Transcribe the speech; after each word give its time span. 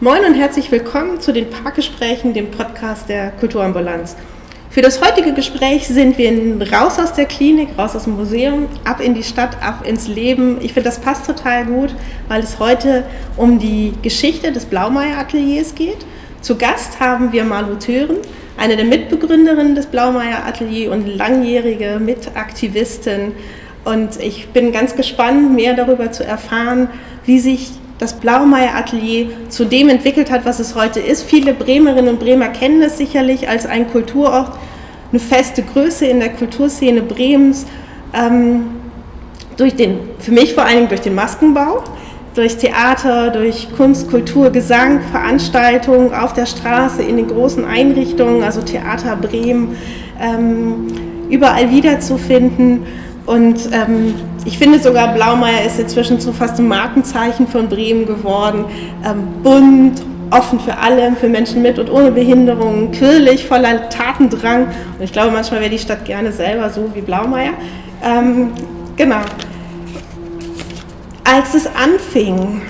Moin 0.00 0.24
und 0.24 0.34
herzlich 0.34 0.70
willkommen 0.72 1.20
zu 1.20 1.32
den 1.32 1.50
Parkgesprächen, 1.50 2.32
dem 2.32 2.50
Podcast 2.50 3.08
der 3.08 3.32
Kulturambulanz. 3.32 4.16
Für 4.70 4.82
das 4.82 5.02
heutige 5.02 5.34
Gespräch 5.34 5.88
sind 5.88 6.16
wir 6.16 6.72
raus 6.72 6.98
aus 6.98 7.12
der 7.12 7.26
Klinik, 7.26 7.70
raus 7.76 7.96
aus 7.96 8.04
dem 8.04 8.16
Museum, 8.16 8.68
ab 8.84 9.00
in 9.00 9.14
die 9.14 9.22
Stadt, 9.22 9.62
ab 9.62 9.86
ins 9.86 10.08
Leben. 10.08 10.58
Ich 10.62 10.72
finde, 10.72 10.88
das 10.88 11.00
passt 11.00 11.26
total 11.26 11.66
gut, 11.66 11.94
weil 12.28 12.42
es 12.42 12.58
heute 12.58 13.04
um 13.36 13.58
die 13.58 13.92
Geschichte 14.00 14.52
des 14.52 14.64
Blaumeier 14.64 15.18
Ateliers 15.18 15.74
geht. 15.74 15.98
Zu 16.40 16.56
Gast 16.56 17.00
haben 17.00 17.32
wir 17.32 17.44
Malu 17.44 17.74
Thören, 17.74 18.18
eine 18.56 18.76
der 18.76 18.86
Mitbegründerinnen 18.86 19.74
des 19.74 19.86
Blaumeier 19.86 20.46
Atelier 20.46 20.92
und 20.92 21.06
langjährige 21.06 21.98
Mitaktivistin. 22.00 23.32
Und 23.84 24.20
ich 24.20 24.48
bin 24.50 24.72
ganz 24.72 24.94
gespannt, 24.94 25.54
mehr 25.54 25.74
darüber 25.74 26.12
zu 26.12 26.24
erfahren, 26.24 26.88
wie 27.26 27.40
sich 27.40 27.70
das 28.00 28.14
Blaumeier 28.14 28.74
Atelier 28.74 29.26
zu 29.50 29.66
dem 29.66 29.90
entwickelt 29.90 30.30
hat, 30.30 30.46
was 30.46 30.58
es 30.58 30.74
heute 30.74 31.00
ist. 31.00 31.22
Viele 31.22 31.52
Bremerinnen 31.52 32.14
und 32.14 32.18
Bremer 32.18 32.48
kennen 32.48 32.80
es 32.80 32.96
sicherlich 32.96 33.48
als 33.48 33.66
ein 33.66 33.90
Kulturort, 33.90 34.52
eine 35.12 35.20
feste 35.20 35.62
Größe 35.62 36.06
in 36.06 36.18
der 36.18 36.30
Kulturszene 36.30 37.02
Bremens, 37.02 37.66
ähm, 38.14 38.62
durch 39.58 39.76
den, 39.76 39.98
für 40.18 40.32
mich 40.32 40.54
vor 40.54 40.64
allen 40.64 40.76
Dingen 40.76 40.88
durch 40.88 41.02
den 41.02 41.14
Maskenbau, 41.14 41.84
durch 42.34 42.56
Theater, 42.56 43.28
durch 43.30 43.68
Kunst, 43.76 44.10
Kultur, 44.10 44.48
Gesang, 44.48 45.02
Veranstaltungen 45.12 46.14
auf 46.14 46.32
der 46.32 46.46
Straße, 46.46 47.02
in 47.02 47.18
den 47.18 47.28
großen 47.28 47.66
Einrichtungen, 47.66 48.42
also 48.42 48.62
Theater 48.62 49.16
Bremen, 49.16 49.76
ähm, 50.18 50.86
überall 51.28 51.70
wiederzufinden. 51.70 52.84
Und 53.30 53.70
ähm, 53.70 54.16
ich 54.44 54.58
finde 54.58 54.80
sogar, 54.80 55.14
Blaumeier 55.14 55.64
ist 55.64 55.78
inzwischen 55.78 56.18
zu 56.18 56.32
fast 56.32 56.58
ein 56.58 56.66
Markenzeichen 56.66 57.46
von 57.46 57.68
Bremen 57.68 58.04
geworden. 58.04 58.64
Ähm, 59.06 59.22
bunt, 59.44 60.02
offen 60.32 60.58
für 60.58 60.76
alle, 60.76 61.12
für 61.12 61.28
Menschen 61.28 61.62
mit 61.62 61.78
und 61.78 61.88
ohne 61.92 62.10
Behinderung, 62.10 62.90
quirlig, 62.90 63.46
voller 63.46 63.88
Tatendrang. 63.88 64.64
Und 64.64 65.04
ich 65.04 65.12
glaube, 65.12 65.30
manchmal 65.30 65.60
wäre 65.60 65.70
die 65.70 65.78
Stadt 65.78 66.04
gerne 66.04 66.32
selber 66.32 66.70
so 66.70 66.90
wie 66.92 67.02
Blaumeier. 67.02 67.52
Ähm, 68.02 68.50
genau. 68.96 69.20
Als 71.22 71.54
es 71.54 71.68
anfing, 71.68 72.62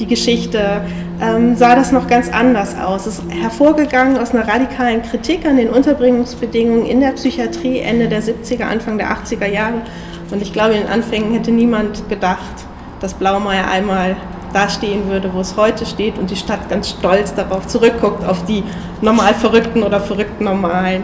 die 0.00 0.06
Geschichte, 0.06 0.80
ähm, 1.20 1.56
sah 1.56 1.74
das 1.74 1.92
noch 1.92 2.06
ganz 2.06 2.30
anders 2.30 2.76
aus. 2.78 3.06
Es 3.06 3.18
ist 3.18 3.30
hervorgegangen 3.30 4.18
aus 4.18 4.30
einer 4.30 4.46
radikalen 4.46 5.02
Kritik 5.02 5.46
an 5.46 5.56
den 5.56 5.70
Unterbringungsbedingungen 5.70 6.86
in 6.86 7.00
der 7.00 7.12
Psychiatrie 7.12 7.80
Ende 7.80 8.08
der 8.08 8.22
70er, 8.22 8.64
Anfang 8.64 8.98
der 8.98 9.10
80er 9.10 9.46
Jahre. 9.46 9.82
Und 10.30 10.42
ich 10.42 10.52
glaube, 10.52 10.74
in 10.74 10.82
den 10.82 10.90
Anfängen 10.90 11.32
hätte 11.32 11.50
niemand 11.50 12.08
gedacht, 12.08 12.66
dass 13.00 13.14
Blaumeier 13.14 13.68
einmal 13.68 14.16
da 14.52 14.68
stehen 14.68 15.08
würde, 15.08 15.32
wo 15.32 15.40
es 15.40 15.56
heute 15.56 15.86
steht 15.86 16.18
und 16.18 16.30
die 16.30 16.36
Stadt 16.36 16.68
ganz 16.68 16.90
stolz 16.90 17.34
darauf 17.34 17.66
zurückguckt, 17.66 18.24
auf 18.24 18.44
die 18.44 18.62
normal 19.00 19.34
Verrückten 19.34 19.82
oder 19.82 20.00
verrückten 20.00 20.44
Normalen. 20.44 21.02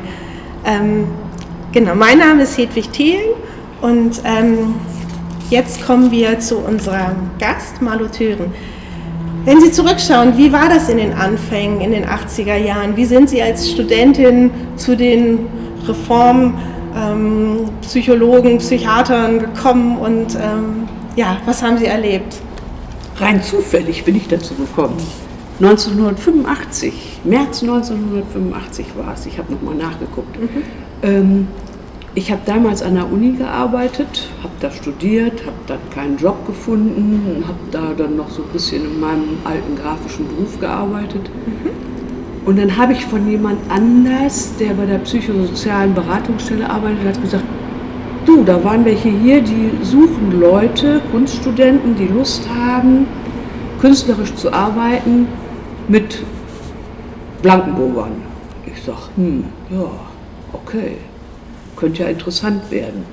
Ähm, 0.65 1.09
genau, 1.73 1.95
mein 1.95 2.19
Name 2.19 2.43
ist 2.43 2.57
Hedwig 2.57 2.91
Thelen 2.91 3.35
und 3.83 4.21
ähm, 4.25 4.75
jetzt 5.51 5.85
kommen 5.85 6.11
wir 6.11 6.39
zu 6.41 6.59
unserem 6.59 7.31
Gast, 7.39 7.83
Malu 7.83 8.09
Thüren. 8.09 8.53
Wenn 9.45 9.61
Sie 9.61 9.71
zurückschauen, 9.71 10.37
wie 10.39 10.51
war 10.53 10.71
das 10.71 10.89
in 10.89 10.97
den 10.97 11.13
Anfängen, 11.13 11.83
in 11.83 11.91
den 11.91 12.07
80er 12.07 12.57
Jahren? 12.57 12.97
Wie 12.97 13.05
sind 13.05 13.29
Sie 13.29 13.43
als 13.43 13.71
Studentin 13.71 14.51
zu 14.77 14.97
den 14.97 15.41
Reformpsychologen, 15.87 18.53
ähm, 18.53 18.59
Psychiatern 18.59 19.41
gekommen 19.41 19.99
und 19.99 20.35
ähm, 20.37 20.89
ja, 21.15 21.37
was 21.45 21.63
haben 21.63 21.77
Sie 21.77 21.85
erlebt? 21.85 22.41
Rein 23.19 23.43
zufällig 23.43 24.03
bin 24.05 24.17
ich 24.17 24.29
dazu 24.29 24.55
gekommen. 24.55 24.97
1985, 25.61 27.21
März 27.25 27.63
1985 27.63 28.87
war 28.97 29.13
es, 29.13 29.27
ich 29.27 29.39
habe 29.39 29.53
nochmal 29.53 29.75
nachgeguckt. 29.75 30.41
Mhm. 30.41 30.63
Ähm, 31.03 31.49
ich 32.17 32.31
habe 32.31 32.43
damals 32.47 32.81
an 32.83 32.95
der 32.95 33.11
Uni 33.11 33.33
gearbeitet, 33.33 34.29
habe 34.43 34.53
da 34.61 34.71
studiert, 34.71 35.45
habe 35.45 35.57
dann 35.67 35.81
keinen 35.93 36.17
Job 36.17 36.47
gefunden, 36.47 37.43
habe 37.47 37.59
da 37.73 37.93
dann 37.97 38.17
noch 38.17 38.31
so 38.31 38.43
ein 38.43 38.49
bisschen 38.53 38.85
in 38.85 39.01
meinem 39.01 39.39
alten 39.45 39.77
grafischen 39.77 40.29
Beruf 40.29 40.61
gearbeitet. 40.61 41.29
Mhm. 41.47 42.47
Und 42.47 42.59
dann 42.59 42.77
habe 42.77 42.93
ich 42.93 43.05
von 43.05 43.29
jemand 43.29 43.59
anders, 43.69 44.53
der 44.61 44.75
bei 44.75 44.87
der 44.87 44.99
psychosozialen 44.99 45.95
Beratungsstelle 45.95 46.69
arbeitet, 46.69 47.05
hat 47.05 47.23
gesagt, 47.23 47.45
du, 48.27 48.45
da 48.45 48.63
waren 48.63 48.85
welche 48.85 49.09
hier, 49.09 49.41
die 49.41 49.73
suchen 49.83 50.39
Leute, 50.39 51.01
Kunststudenten, 51.11 51.97
die 51.97 52.07
Lust 52.07 52.47
haben, 52.49 53.07
künstlerisch 53.81 54.35
zu 54.37 54.53
arbeiten 54.53 55.27
mit 55.89 56.23
Blankenburgern. 57.43 58.13
Ich 58.67 58.81
sage, 58.83 58.99
hm, 59.17 59.45
ja, 59.71 59.91
okay 60.53 60.99
könnte 61.77 62.03
ja 62.03 62.09
interessant 62.09 62.71
werden. 62.71 63.05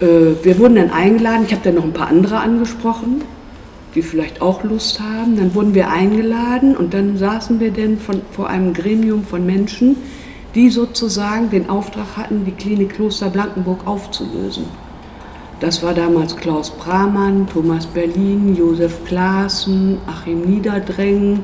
Äh, 0.00 0.44
wir 0.44 0.58
wurden 0.58 0.76
dann 0.76 0.90
eingeladen, 0.90 1.44
ich 1.46 1.52
habe 1.52 1.62
dann 1.64 1.76
noch 1.76 1.84
ein 1.84 1.92
paar 1.92 2.08
andere 2.08 2.38
angesprochen, 2.38 3.22
die 3.94 4.02
vielleicht 4.02 4.42
auch 4.42 4.62
Lust 4.64 5.00
haben. 5.00 5.36
Dann 5.36 5.54
wurden 5.54 5.74
wir 5.74 5.90
eingeladen 5.90 6.76
und 6.76 6.94
dann 6.94 7.16
saßen 7.16 7.60
wir 7.60 7.70
dann 7.70 7.98
von, 7.98 8.22
vor 8.32 8.48
einem 8.48 8.74
Gremium 8.74 9.24
von 9.24 9.44
Menschen, 9.46 9.96
die 10.54 10.70
sozusagen 10.70 11.50
den 11.50 11.68
Auftrag 11.68 12.16
hatten, 12.16 12.44
die 12.44 12.52
Klinik 12.52 12.94
Kloster 12.94 13.28
Blankenburg 13.28 13.86
aufzulösen. 13.86 14.64
Das 15.60 15.82
war 15.82 15.94
damals 15.94 16.36
Klaus 16.36 16.70
Bramann, 16.70 17.46
Thomas 17.46 17.86
Berlin, 17.86 18.54
Josef 18.56 19.04
Klaassen, 19.06 19.98
Achim 20.06 20.42
Niederdrängen, 20.42 21.40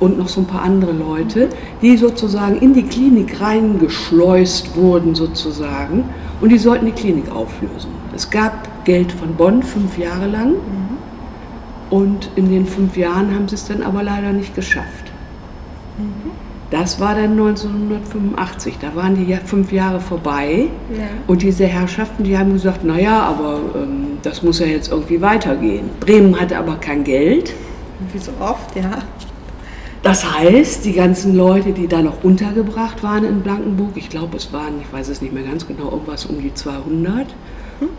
und 0.00 0.18
noch 0.18 0.28
so 0.28 0.40
ein 0.40 0.46
paar 0.46 0.62
andere 0.62 0.92
Leute, 0.92 1.48
die 1.82 1.96
sozusagen 1.96 2.56
in 2.56 2.74
die 2.74 2.84
Klinik 2.84 3.40
reingeschleust 3.40 4.76
wurden 4.76 5.14
sozusagen 5.14 6.04
und 6.40 6.50
die 6.50 6.58
sollten 6.58 6.86
die 6.86 6.92
Klinik 6.92 7.30
auflösen. 7.30 7.90
Es 8.14 8.30
gab 8.30 8.84
Geld 8.84 9.12
von 9.12 9.34
Bonn 9.34 9.62
fünf 9.62 9.98
Jahre 9.98 10.26
lang 10.26 10.50
mhm. 10.50 10.98
und 11.90 12.30
in 12.36 12.50
den 12.50 12.66
fünf 12.66 12.96
Jahren 12.96 13.34
haben 13.34 13.48
sie 13.48 13.56
es 13.56 13.66
dann 13.66 13.82
aber 13.82 14.02
leider 14.02 14.32
nicht 14.32 14.54
geschafft. 14.54 15.12
Mhm. 15.98 16.30
Das 16.70 17.00
war 17.00 17.14
dann 17.14 17.32
1985, 17.32 18.76
da 18.78 18.94
waren 18.94 19.14
die 19.14 19.24
ja 19.24 19.38
fünf 19.38 19.72
Jahre 19.72 20.00
vorbei 20.00 20.66
ja. 20.94 21.04
und 21.26 21.40
diese 21.40 21.64
Herrschaften, 21.64 22.24
die 22.24 22.36
haben 22.36 22.52
gesagt, 22.52 22.84
naja, 22.84 23.22
aber 23.22 23.58
ähm, 23.74 24.18
das 24.22 24.42
muss 24.42 24.58
ja 24.58 24.66
jetzt 24.66 24.90
irgendwie 24.92 25.22
weitergehen. 25.22 25.88
Bremen 25.98 26.38
hatte 26.38 26.58
aber 26.58 26.76
kein 26.76 27.04
Geld. 27.04 27.54
Wie 28.12 28.18
so 28.18 28.32
oft, 28.38 28.76
ja. 28.76 28.98
Das 30.08 30.24
heißt, 30.24 30.86
die 30.86 30.94
ganzen 30.94 31.36
Leute, 31.36 31.72
die 31.72 31.86
da 31.86 32.00
noch 32.00 32.24
untergebracht 32.24 33.02
waren 33.02 33.24
in 33.24 33.42
Blankenburg, 33.42 33.90
ich 33.94 34.08
glaube, 34.08 34.38
es 34.38 34.50
waren, 34.54 34.80
ich 34.80 34.90
weiß 34.90 35.10
es 35.10 35.20
nicht 35.20 35.34
mehr 35.34 35.42
ganz 35.42 35.66
genau, 35.66 35.90
irgendwas 35.90 36.24
um 36.24 36.40
die 36.40 36.54
200, 36.54 37.26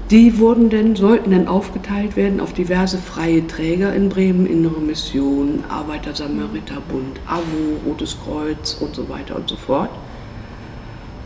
die 0.10 0.40
wurden 0.40 0.72
dann, 0.72 0.96
sollten 0.96 1.30
dann 1.30 1.48
aufgeteilt 1.48 2.16
werden 2.16 2.40
auf 2.40 2.52
diverse 2.52 2.98
freie 2.98 3.46
Träger 3.46 3.94
in 3.94 4.10
Bremen, 4.10 4.48
Innere 4.48 4.80
Mission, 4.80 5.64
Arbeiter-Samariter-Bund, 5.70 7.20
AWO, 7.28 7.88
Rotes 7.88 8.18
Kreuz 8.26 8.74
und 8.80 8.96
so 8.96 9.08
weiter 9.08 9.36
und 9.36 9.48
so 9.48 9.56
fort. 9.56 9.92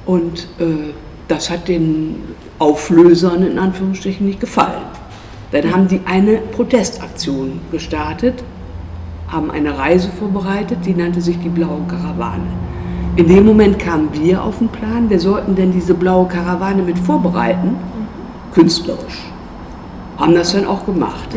Und 0.05 0.49
äh, 0.59 0.91
das 1.29 1.49
hat 1.49 1.69
den 1.69 2.23
Auflösern 2.59 3.47
in 3.47 3.57
Anführungsstrichen 3.57 4.27
nicht 4.27 4.41
gefallen. 4.41 4.83
Dann 5.53 5.73
haben 5.73 5.87
die 5.87 6.01
eine 6.03 6.39
Protestaktion 6.39 7.61
gestartet 7.71 8.43
haben 9.33 9.51
eine 9.51 9.77
Reise 9.77 10.09
vorbereitet, 10.09 10.79
die 10.85 10.93
nannte 10.93 11.19
sich 11.19 11.39
die 11.39 11.49
Blaue 11.49 11.81
Karawane. 11.87 12.47
In 13.15 13.27
dem 13.27 13.45
Moment 13.45 13.77
kamen 13.77 14.09
wir 14.13 14.43
auf 14.43 14.57
den 14.57 14.69
Plan, 14.69 15.09
wir 15.09 15.19
sollten 15.19 15.55
denn 15.55 15.71
diese 15.71 15.93
blaue 15.93 16.27
Karawane 16.27 16.81
mit 16.81 16.97
vorbereiten, 16.97 17.75
künstlerisch. 18.53 19.21
Haben 20.17 20.33
das 20.33 20.53
dann 20.53 20.65
auch 20.65 20.83
gemacht. 20.83 21.29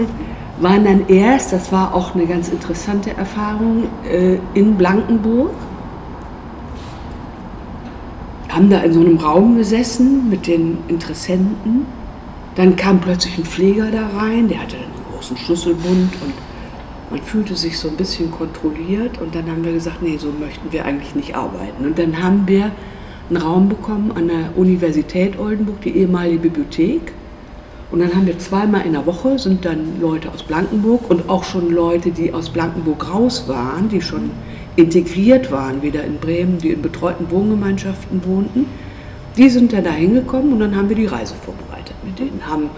Waren 0.59 0.85
dann 0.85 1.07
erst, 1.09 1.53
das 1.53 1.71
war 1.73 1.95
auch 1.95 2.15
eine 2.15 2.25
ganz 2.27 2.49
interessante 2.49 3.15
Erfahrung, 3.15 3.85
äh, 4.11 4.39
in 4.55 4.77
Blankenburg. 4.77 5.51
Haben 8.49 8.71
da 8.71 8.79
in 8.81 8.95
so 8.95 9.01
einem 9.01 9.19
Raum 9.19 9.59
gesessen 9.59 10.31
mit 10.31 10.47
den 10.47 10.79
Interessenten. 10.89 11.85
Dann 12.55 12.75
kam 12.77 13.01
plötzlich 13.01 13.37
ein 13.37 13.45
Pfleger 13.45 13.91
da 13.91 14.09
rein, 14.19 14.49
der 14.49 14.63
hatte 14.63 14.77
einen 14.77 14.95
großen 15.13 15.37
Schlüsselbund 15.37 16.15
und 16.25 16.33
man 17.11 17.23
fühlte 17.23 17.55
sich 17.55 17.79
so 17.79 17.89
ein 17.89 17.97
bisschen 17.97 18.31
kontrolliert 18.31 19.21
und 19.21 19.35
dann 19.35 19.49
haben 19.51 19.65
wir 19.65 19.73
gesagt, 19.73 20.03
nee, 20.03 20.17
so 20.17 20.29
möchten 20.29 20.73
wir 20.73 20.85
eigentlich 20.85 21.15
nicht 21.15 21.37
arbeiten. 21.37 21.85
Und 21.85 21.99
dann 21.99 22.23
haben 22.23 22.47
wir 22.47 22.73
einen 23.29 23.37
Raum 23.43 23.69
bekommen 23.69 24.13
an 24.15 24.29
der 24.29 24.57
Universität 24.57 25.39
Oldenburg, 25.39 25.81
die 25.83 25.97
ehemalige 25.97 26.39
Bibliothek. 26.39 27.13
Und 27.93 28.01
dann 28.01 28.15
haben 28.15 28.27
wir 28.27 28.39
zweimal 28.39 28.85
in 28.85 28.93
der 28.93 29.07
Woche, 29.07 29.39
sind 29.39 29.65
dann 29.65 30.01
Leute 30.01 30.31
aus 30.33 30.43
Blankenburg 30.43 31.09
und 31.09 31.29
auch 31.29 31.45
schon 31.45 31.71
Leute, 31.71 32.11
die 32.11 32.35
aus 32.35 32.51
Blankenburg 32.51 33.13
raus 33.13 33.45
waren, 33.47 33.89
die 33.89 34.03
schon 34.03 34.31
integriert 34.75 35.53
waren, 35.53 35.83
wieder 35.83 36.03
in 36.03 36.19
Bremen, 36.19 36.59
die 36.59 36.71
in 36.71 36.83
betreuten 36.83 37.31
Wohngemeinschaften 37.31 38.25
wohnten. 38.27 38.67
Die 39.37 39.49
sind 39.49 39.73
dann 39.73 39.85
da 39.85 39.91
hingekommen 39.91 40.53
und 40.53 40.61
dann 40.61 40.75
haben 40.75 40.89
wir 40.89 40.97
die 40.97 41.07
Reise 41.07 41.35
vorbereitet 41.35 41.95
mit 42.05 42.19
denen, 42.19 42.41
haben 42.47 42.71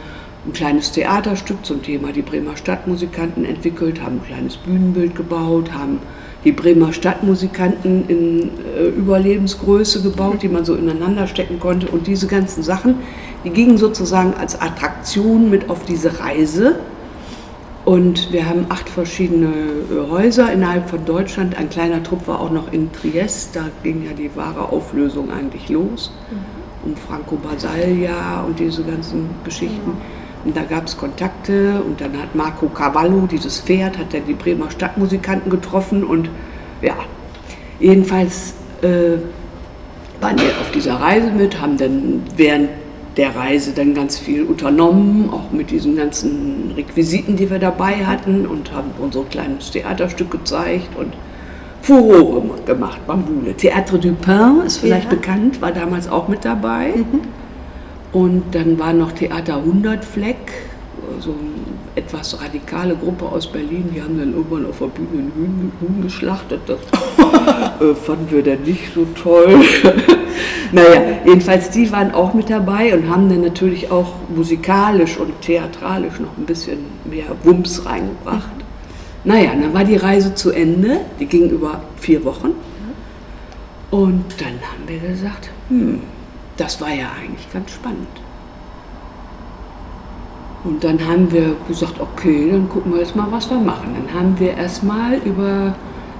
ein 0.48 0.52
kleines 0.54 0.92
Theaterstück 0.92 1.64
zum 1.64 1.82
Thema 1.82 2.10
die 2.10 2.22
Bremer 2.22 2.56
Stadtmusikanten 2.56 3.44
entwickelt, 3.44 4.00
haben 4.00 4.16
ein 4.16 4.26
kleines 4.26 4.56
Bühnenbild 4.56 5.14
gebaut, 5.14 5.72
haben 5.72 6.00
die 6.44 6.52
Bremer 6.52 6.92
Stadtmusikanten 6.92 8.08
in 8.08 8.50
äh, 8.76 8.86
Überlebensgröße 8.88 10.02
gebaut, 10.02 10.42
die 10.42 10.48
man 10.48 10.64
so 10.64 10.74
ineinander 10.74 11.26
stecken 11.26 11.60
konnte. 11.60 11.88
Und 11.88 12.06
diese 12.06 12.28
ganzen 12.28 12.62
Sachen, 12.62 12.94
die 13.44 13.50
gingen 13.50 13.76
sozusagen 13.76 14.34
als 14.34 14.60
Attraktion 14.60 15.50
mit 15.50 15.68
auf 15.68 15.84
diese 15.84 16.18
Reise. 16.20 16.76
Und 17.84 18.32
wir 18.32 18.48
haben 18.48 18.66
acht 18.70 18.88
verschiedene 18.88 19.48
äh, 19.48 20.10
Häuser 20.10 20.50
innerhalb 20.50 20.88
von 20.88 21.04
Deutschland. 21.04 21.58
Ein 21.58 21.68
kleiner 21.68 22.02
Trupp 22.02 22.26
war 22.26 22.40
auch 22.40 22.50
noch 22.50 22.72
in 22.72 22.90
Triest. 22.92 23.54
Da 23.54 23.64
ging 23.82 24.04
ja 24.06 24.12
die 24.12 24.34
wahre 24.34 24.72
Auflösung 24.72 25.30
eigentlich 25.30 25.68
los. 25.68 26.10
Mhm. 26.30 26.90
Um 26.90 26.96
Franco 26.96 27.36
Basaglia 27.36 28.44
und 28.46 28.58
diese 28.58 28.84
ganzen 28.84 29.28
Geschichten. 29.44 29.90
Mhm. 29.90 30.17
Und 30.44 30.56
da 30.56 30.62
gab 30.62 30.86
es 30.86 30.96
Kontakte 30.96 31.82
und 31.82 32.00
dann 32.00 32.20
hat 32.20 32.34
Marco 32.34 32.68
Cavallo, 32.68 33.26
dieses 33.30 33.60
Pferd, 33.60 33.98
hat 33.98 34.14
dann 34.14 34.26
die 34.26 34.34
Bremer 34.34 34.70
Stadtmusikanten 34.70 35.50
getroffen 35.50 36.04
und 36.04 36.30
ja, 36.80 36.94
jedenfalls 37.80 38.54
äh, 38.82 39.18
waren 40.20 40.38
wir 40.38 40.50
auf 40.60 40.70
dieser 40.72 40.94
Reise 40.94 41.30
mit, 41.30 41.60
haben 41.60 41.76
dann 41.76 42.22
während 42.36 42.70
der 43.16 43.34
Reise 43.34 43.72
dann 43.72 43.94
ganz 43.94 44.16
viel 44.16 44.44
unternommen, 44.44 45.28
auch 45.30 45.50
mit 45.50 45.72
diesen 45.72 45.96
ganzen 45.96 46.72
Requisiten, 46.76 47.36
die 47.36 47.50
wir 47.50 47.58
dabei 47.58 48.06
hatten 48.06 48.46
und 48.46 48.72
haben 48.72 48.92
unser 49.00 49.24
kleines 49.24 49.72
Theaterstück 49.72 50.30
gezeigt 50.30 50.96
und 50.96 51.14
Furore 51.82 52.42
gemacht, 52.64 53.04
Bambule. 53.06 53.52
Théâtre 53.52 53.98
du 53.98 54.12
Pain 54.12 54.60
ist 54.64 54.78
vielleicht 54.78 55.10
ja. 55.10 55.10
bekannt, 55.10 55.60
war 55.60 55.72
damals 55.72 56.08
auch 56.08 56.28
mit 56.28 56.44
dabei. 56.44 56.92
Mhm. 56.96 57.20
Und 58.12 58.42
dann 58.52 58.78
war 58.78 58.92
noch 58.92 59.12
Theater 59.12 59.56
100 59.56 60.04
Fleck, 60.04 60.36
so 61.20 61.30
eine 61.30 61.68
etwas 61.98 62.40
radikale 62.40 62.94
Gruppe 62.94 63.26
aus 63.26 63.50
Berlin, 63.50 63.90
die 63.94 64.00
haben 64.00 64.18
dann 64.18 64.32
irgendwann 64.32 64.66
auf 64.66 64.78
der 64.78 64.86
Bühne 64.86 65.08
einen 65.10 65.32
Huhn, 65.36 65.72
Huhn 65.80 66.02
geschlachtet. 66.02 66.60
Das 66.66 66.78
äh, 67.80 67.94
fanden 67.94 68.30
wir 68.30 68.42
dann 68.42 68.62
nicht 68.62 68.94
so 68.94 69.04
toll. 69.20 69.60
naja, 70.72 71.18
jedenfalls 71.24 71.70
die 71.70 71.90
waren 71.90 72.12
auch 72.12 72.34
mit 72.34 72.50
dabei 72.50 72.94
und 72.94 73.10
haben 73.10 73.28
dann 73.28 73.42
natürlich 73.42 73.90
auch 73.90 74.14
musikalisch 74.34 75.18
und 75.18 75.40
theatralisch 75.42 76.20
noch 76.20 76.36
ein 76.38 76.46
bisschen 76.46 76.78
mehr 77.04 77.26
Wumms 77.42 77.84
reingebracht. 77.84 78.50
Naja, 79.24 79.50
dann 79.60 79.74
war 79.74 79.84
die 79.84 79.96
Reise 79.96 80.34
zu 80.34 80.52
Ende, 80.52 81.00
die 81.18 81.26
ging 81.26 81.50
über 81.50 81.82
vier 81.96 82.24
Wochen. 82.24 82.52
Und 83.90 84.24
dann 84.38 84.60
haben 84.70 84.86
wir 84.86 85.00
gesagt, 85.00 85.50
hm, 85.68 86.00
das 86.58 86.80
war 86.80 86.90
ja 86.90 87.08
eigentlich 87.18 87.50
ganz 87.52 87.70
spannend. 87.70 88.08
Und 90.64 90.82
dann 90.82 91.06
haben 91.06 91.30
wir 91.30 91.54
gesagt, 91.68 92.00
okay, 92.00 92.50
dann 92.50 92.68
gucken 92.68 92.92
wir 92.92 93.00
jetzt 93.00 93.14
mal, 93.16 93.28
was 93.30 93.48
wir 93.48 93.58
machen. 93.58 93.94
Dann 93.94 94.12
haben 94.12 94.38
wir 94.38 94.56
erstmal 94.56 95.14
über 95.18 95.74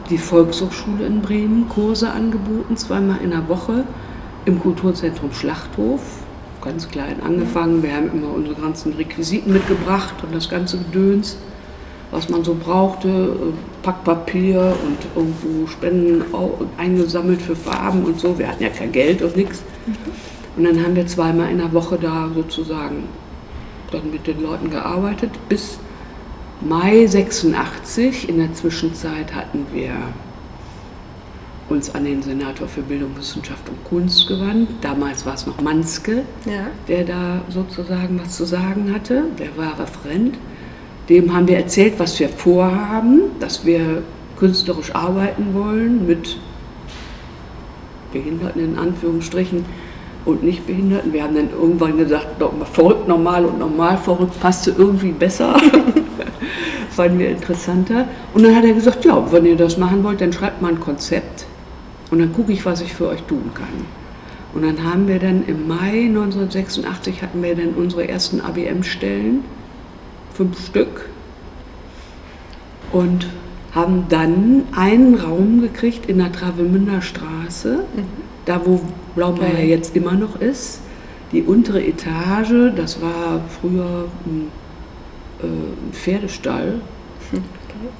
die 0.08 0.16
Volkshochschule 0.16 1.06
in 1.06 1.20
Bremen 1.20 1.68
Kurse 1.68 2.10
angeboten, 2.10 2.76
zweimal 2.76 3.18
in 3.22 3.30
der 3.30 3.46
Woche 3.48 3.84
im 4.46 4.60
Kulturzentrum 4.60 5.32
Schlachthof. 5.32 6.00
Ganz 6.62 6.88
klein 6.88 7.20
angefangen. 7.22 7.82
Wir 7.82 7.94
haben 7.94 8.10
immer 8.12 8.32
unsere 8.32 8.54
ganzen 8.54 8.92
Requisiten 8.94 9.52
mitgebracht 9.52 10.14
und 10.22 10.34
das 10.34 10.48
ganze 10.48 10.78
Gedöns, 10.78 11.36
was 12.10 12.28
man 12.28 12.44
so 12.44 12.54
brauchte. 12.54 13.36
Packpapier 13.82 14.74
und 14.86 14.98
irgendwo 15.14 15.66
Spenden 15.66 16.24
eingesammelt 16.78 17.42
für 17.42 17.56
Farben 17.56 18.04
und 18.04 18.18
so. 18.20 18.38
Wir 18.38 18.48
hatten 18.48 18.62
ja 18.62 18.70
kein 18.70 18.92
Geld 18.92 19.20
und 19.20 19.36
nichts. 19.36 19.62
Und 20.56 20.64
dann 20.64 20.82
haben 20.82 20.96
wir 20.96 21.06
zweimal 21.06 21.50
in 21.50 21.58
der 21.58 21.72
Woche 21.72 21.98
da 22.00 22.28
sozusagen 22.34 23.04
dann 23.90 24.10
mit 24.10 24.26
den 24.26 24.42
Leuten 24.42 24.70
gearbeitet 24.70 25.30
bis 25.48 25.78
Mai 26.60 27.06
86. 27.06 28.28
In 28.28 28.38
der 28.38 28.52
Zwischenzeit 28.52 29.34
hatten 29.34 29.66
wir 29.72 29.92
uns 31.68 31.94
an 31.94 32.04
den 32.04 32.22
Senator 32.22 32.66
für 32.66 32.80
Bildung, 32.80 33.16
Wissenschaft 33.16 33.68
und 33.68 33.84
Kunst 33.84 34.26
gewandt. 34.26 34.70
Damals 34.80 35.24
war 35.26 35.34
es 35.34 35.46
noch 35.46 35.60
Manske, 35.60 36.24
ja. 36.46 36.68
der 36.88 37.04
da 37.04 37.42
sozusagen 37.48 38.20
was 38.20 38.36
zu 38.36 38.44
sagen 38.44 38.92
hatte. 38.92 39.24
Der 39.38 39.56
war 39.56 39.78
Referent. 39.78 40.36
Dem 41.08 41.34
haben 41.34 41.46
wir 41.46 41.56
erzählt, 41.56 41.94
was 41.98 42.18
wir 42.18 42.28
vorhaben, 42.28 43.22
dass 43.40 43.64
wir 43.64 44.02
künstlerisch 44.38 44.94
arbeiten 44.94 45.54
wollen 45.54 46.06
mit 46.06 46.38
Behinderten 48.12 48.62
in 48.62 48.78
Anführungsstrichen 48.78 49.64
und 50.24 50.42
Nichtbehinderten. 50.42 51.12
Wir 51.12 51.22
haben 51.22 51.34
dann 51.34 51.50
irgendwann 51.50 51.96
gesagt, 51.96 52.42
verrückt 52.72 53.08
normal 53.08 53.44
und 53.44 53.58
normal 53.58 53.96
verrückt 53.96 54.38
passte 54.40 54.74
irgendwie 54.76 55.12
besser. 55.12 55.56
Fanden 56.90 57.18
wir 57.18 57.30
interessanter. 57.30 58.06
Und 58.34 58.44
dann 58.44 58.54
hat 58.54 58.64
er 58.64 58.72
gesagt, 58.72 59.04
ja, 59.04 59.30
wenn 59.32 59.46
ihr 59.46 59.56
das 59.56 59.78
machen 59.78 60.02
wollt, 60.04 60.20
dann 60.20 60.32
schreibt 60.32 60.60
mal 60.60 60.72
ein 60.72 60.80
Konzept 60.80 61.46
und 62.10 62.18
dann 62.18 62.32
gucke 62.32 62.52
ich, 62.52 62.64
was 62.64 62.80
ich 62.80 62.92
für 62.92 63.08
euch 63.08 63.22
tun 63.22 63.50
kann. 63.54 63.86
Und 64.54 64.62
dann 64.62 64.82
haben 64.82 65.06
wir 65.06 65.18
dann 65.18 65.44
im 65.46 65.68
Mai 65.68 66.06
1986 66.06 67.22
hatten 67.22 67.42
wir 67.42 67.54
dann 67.54 67.74
unsere 67.74 68.08
ersten 68.08 68.40
ABM-Stellen, 68.40 69.44
fünf 70.34 70.66
Stück, 70.66 71.08
und 72.92 73.26
haben 73.72 74.06
dann 74.08 74.64
einen 74.74 75.14
Raum 75.14 75.60
gekriegt 75.60 76.06
in 76.06 76.18
der 76.18 76.32
Travemünder 76.32 77.02
Straße. 77.02 77.84
Mhm 77.94 78.28
da 78.48 78.60
wo 78.64 78.80
Blaumeier 79.14 79.58
ja 79.58 79.64
jetzt 79.64 79.94
immer 79.94 80.14
noch 80.14 80.40
ist. 80.40 80.80
Die 81.32 81.42
untere 81.42 81.84
Etage, 81.84 82.72
das 82.74 83.02
war 83.02 83.42
früher 83.60 84.06
ein, 84.24 84.50
äh, 85.42 85.46
ein 85.46 85.92
Pferdestall. 85.92 86.80
Okay. 87.30 87.42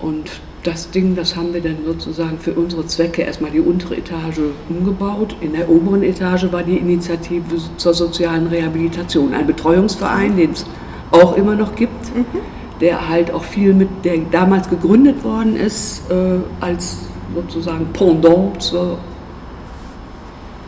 Und 0.00 0.30
das 0.62 0.90
Ding, 0.90 1.14
das 1.14 1.36
haben 1.36 1.52
wir 1.52 1.60
dann 1.60 1.76
sozusagen 1.84 2.38
für 2.38 2.54
unsere 2.54 2.86
Zwecke 2.86 3.22
erstmal 3.22 3.50
die 3.50 3.60
untere 3.60 3.96
Etage 3.96 4.40
umgebaut. 4.70 5.36
In 5.42 5.52
der 5.52 5.68
oberen 5.68 6.02
Etage 6.02 6.50
war 6.50 6.62
die 6.62 6.78
Initiative 6.78 7.56
zur 7.76 7.94
sozialen 7.94 8.46
Rehabilitation, 8.46 9.34
ein 9.34 9.46
Betreuungsverein, 9.46 10.36
den 10.36 10.52
es 10.52 10.64
auch 11.10 11.36
immer 11.36 11.54
noch 11.54 11.74
gibt, 11.76 12.16
mhm. 12.16 12.24
Der 12.80 13.08
halt 13.08 13.32
auch 13.32 13.44
viel 13.44 13.74
mit, 13.74 13.88
der 14.04 14.18
damals 14.30 14.68
gegründet 14.70 15.24
worden 15.24 15.56
ist, 15.56 16.10
äh, 16.10 16.38
als 16.60 17.08
sozusagen 17.34 17.86
Pendant 17.92 18.62
zur 18.62 18.98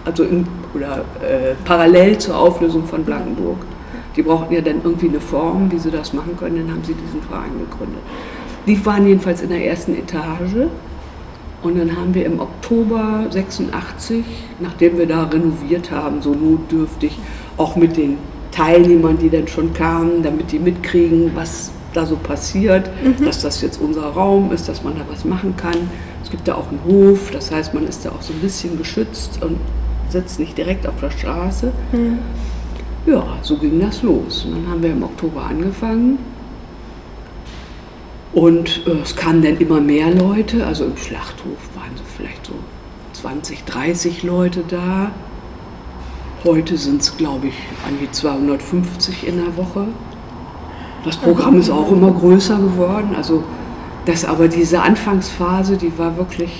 also 0.04 0.24
in, 0.24 0.46
oder 0.74 1.04
äh, 1.20 1.54
parallel 1.64 2.18
zur 2.18 2.36
Auflösung 2.36 2.84
von 2.84 3.04
Blankenburg. 3.04 3.58
Die 4.16 4.22
brauchten 4.22 4.54
ja 4.54 4.60
dann 4.60 4.80
irgendwie 4.82 5.08
eine 5.08 5.20
Form, 5.20 5.70
wie 5.70 5.78
sie 5.78 5.90
das 5.90 6.12
machen 6.12 6.36
können, 6.36 6.56
dann 6.56 6.70
haben 6.76 6.84
sie 6.84 6.94
diesen 6.94 7.22
Verein 7.22 7.52
gegründet. 7.58 8.00
Die 8.66 8.84
waren 8.84 9.06
jedenfalls 9.06 9.42
in 9.42 9.50
der 9.50 9.64
ersten 9.64 9.94
Etage 9.94 10.68
und 11.62 11.78
dann 11.78 11.96
haben 11.96 12.14
wir 12.14 12.26
im 12.26 12.40
Oktober 12.40 13.26
86, 13.30 14.24
nachdem 14.58 14.98
wir 14.98 15.06
da 15.06 15.24
renoviert 15.24 15.90
haben, 15.90 16.22
so 16.22 16.34
notdürftig, 16.34 17.18
auch 17.56 17.76
mit 17.76 17.96
den 17.96 18.18
Teilnehmern, 18.50 19.18
die 19.18 19.30
dann 19.30 19.46
schon 19.46 19.72
kamen, 19.74 20.22
damit 20.22 20.50
die 20.52 20.58
mitkriegen, 20.58 21.30
was 21.34 21.70
da 21.92 22.06
so 22.06 22.16
passiert, 22.16 22.90
mhm. 23.02 23.24
dass 23.24 23.42
das 23.42 23.60
jetzt 23.62 23.80
unser 23.80 24.04
Raum 24.04 24.52
ist, 24.52 24.68
dass 24.68 24.82
man 24.82 24.94
da 24.96 25.04
was 25.10 25.24
machen 25.24 25.56
kann. 25.56 25.90
Es 26.22 26.30
gibt 26.30 26.46
da 26.46 26.54
auch 26.54 26.68
einen 26.68 26.80
Hof, 26.84 27.30
das 27.32 27.50
heißt, 27.50 27.74
man 27.74 27.86
ist 27.86 28.04
da 28.04 28.10
auch 28.10 28.22
so 28.22 28.32
ein 28.32 28.40
bisschen 28.40 28.78
geschützt 28.78 29.42
und 29.42 29.58
sitzt 30.08 30.38
nicht 30.38 30.56
direkt 30.56 30.86
auf 30.86 31.00
der 31.00 31.10
Straße. 31.10 31.72
Mhm. 31.92 32.18
Ja, 33.06 33.24
so 33.42 33.56
ging 33.56 33.80
das 33.80 34.02
los. 34.02 34.44
Und 34.44 34.56
dann 34.56 34.70
haben 34.70 34.82
wir 34.82 34.90
im 34.90 35.02
Oktober 35.02 35.42
angefangen. 35.42 36.18
Und 38.32 38.86
äh, 38.86 39.00
es 39.02 39.16
kamen 39.16 39.42
dann 39.42 39.56
immer 39.56 39.80
mehr 39.80 40.14
Leute. 40.14 40.66
Also 40.66 40.84
im 40.84 40.96
Schlachthof 40.96 41.58
waren 41.74 41.96
so 41.96 42.02
vielleicht 42.16 42.46
so 42.46 42.52
20, 43.14 43.64
30 43.64 44.22
Leute 44.22 44.64
da. 44.68 45.10
Heute 46.44 46.76
sind 46.76 47.02
es, 47.02 47.16
glaube 47.16 47.48
ich, 47.48 47.54
an 47.86 47.98
die 48.00 48.10
250 48.10 49.26
in 49.26 49.36
der 49.36 49.56
Woche. 49.56 49.86
Das 51.04 51.16
Programm 51.16 51.58
ist 51.58 51.70
auch 51.70 51.90
immer 51.90 52.10
größer 52.10 52.56
geworden. 52.56 53.14
Also 53.16 53.42
das, 54.06 54.24
aber 54.24 54.48
diese 54.48 54.80
Anfangsphase, 54.80 55.76
die 55.76 55.96
war 55.98 56.16
wirklich, 56.16 56.50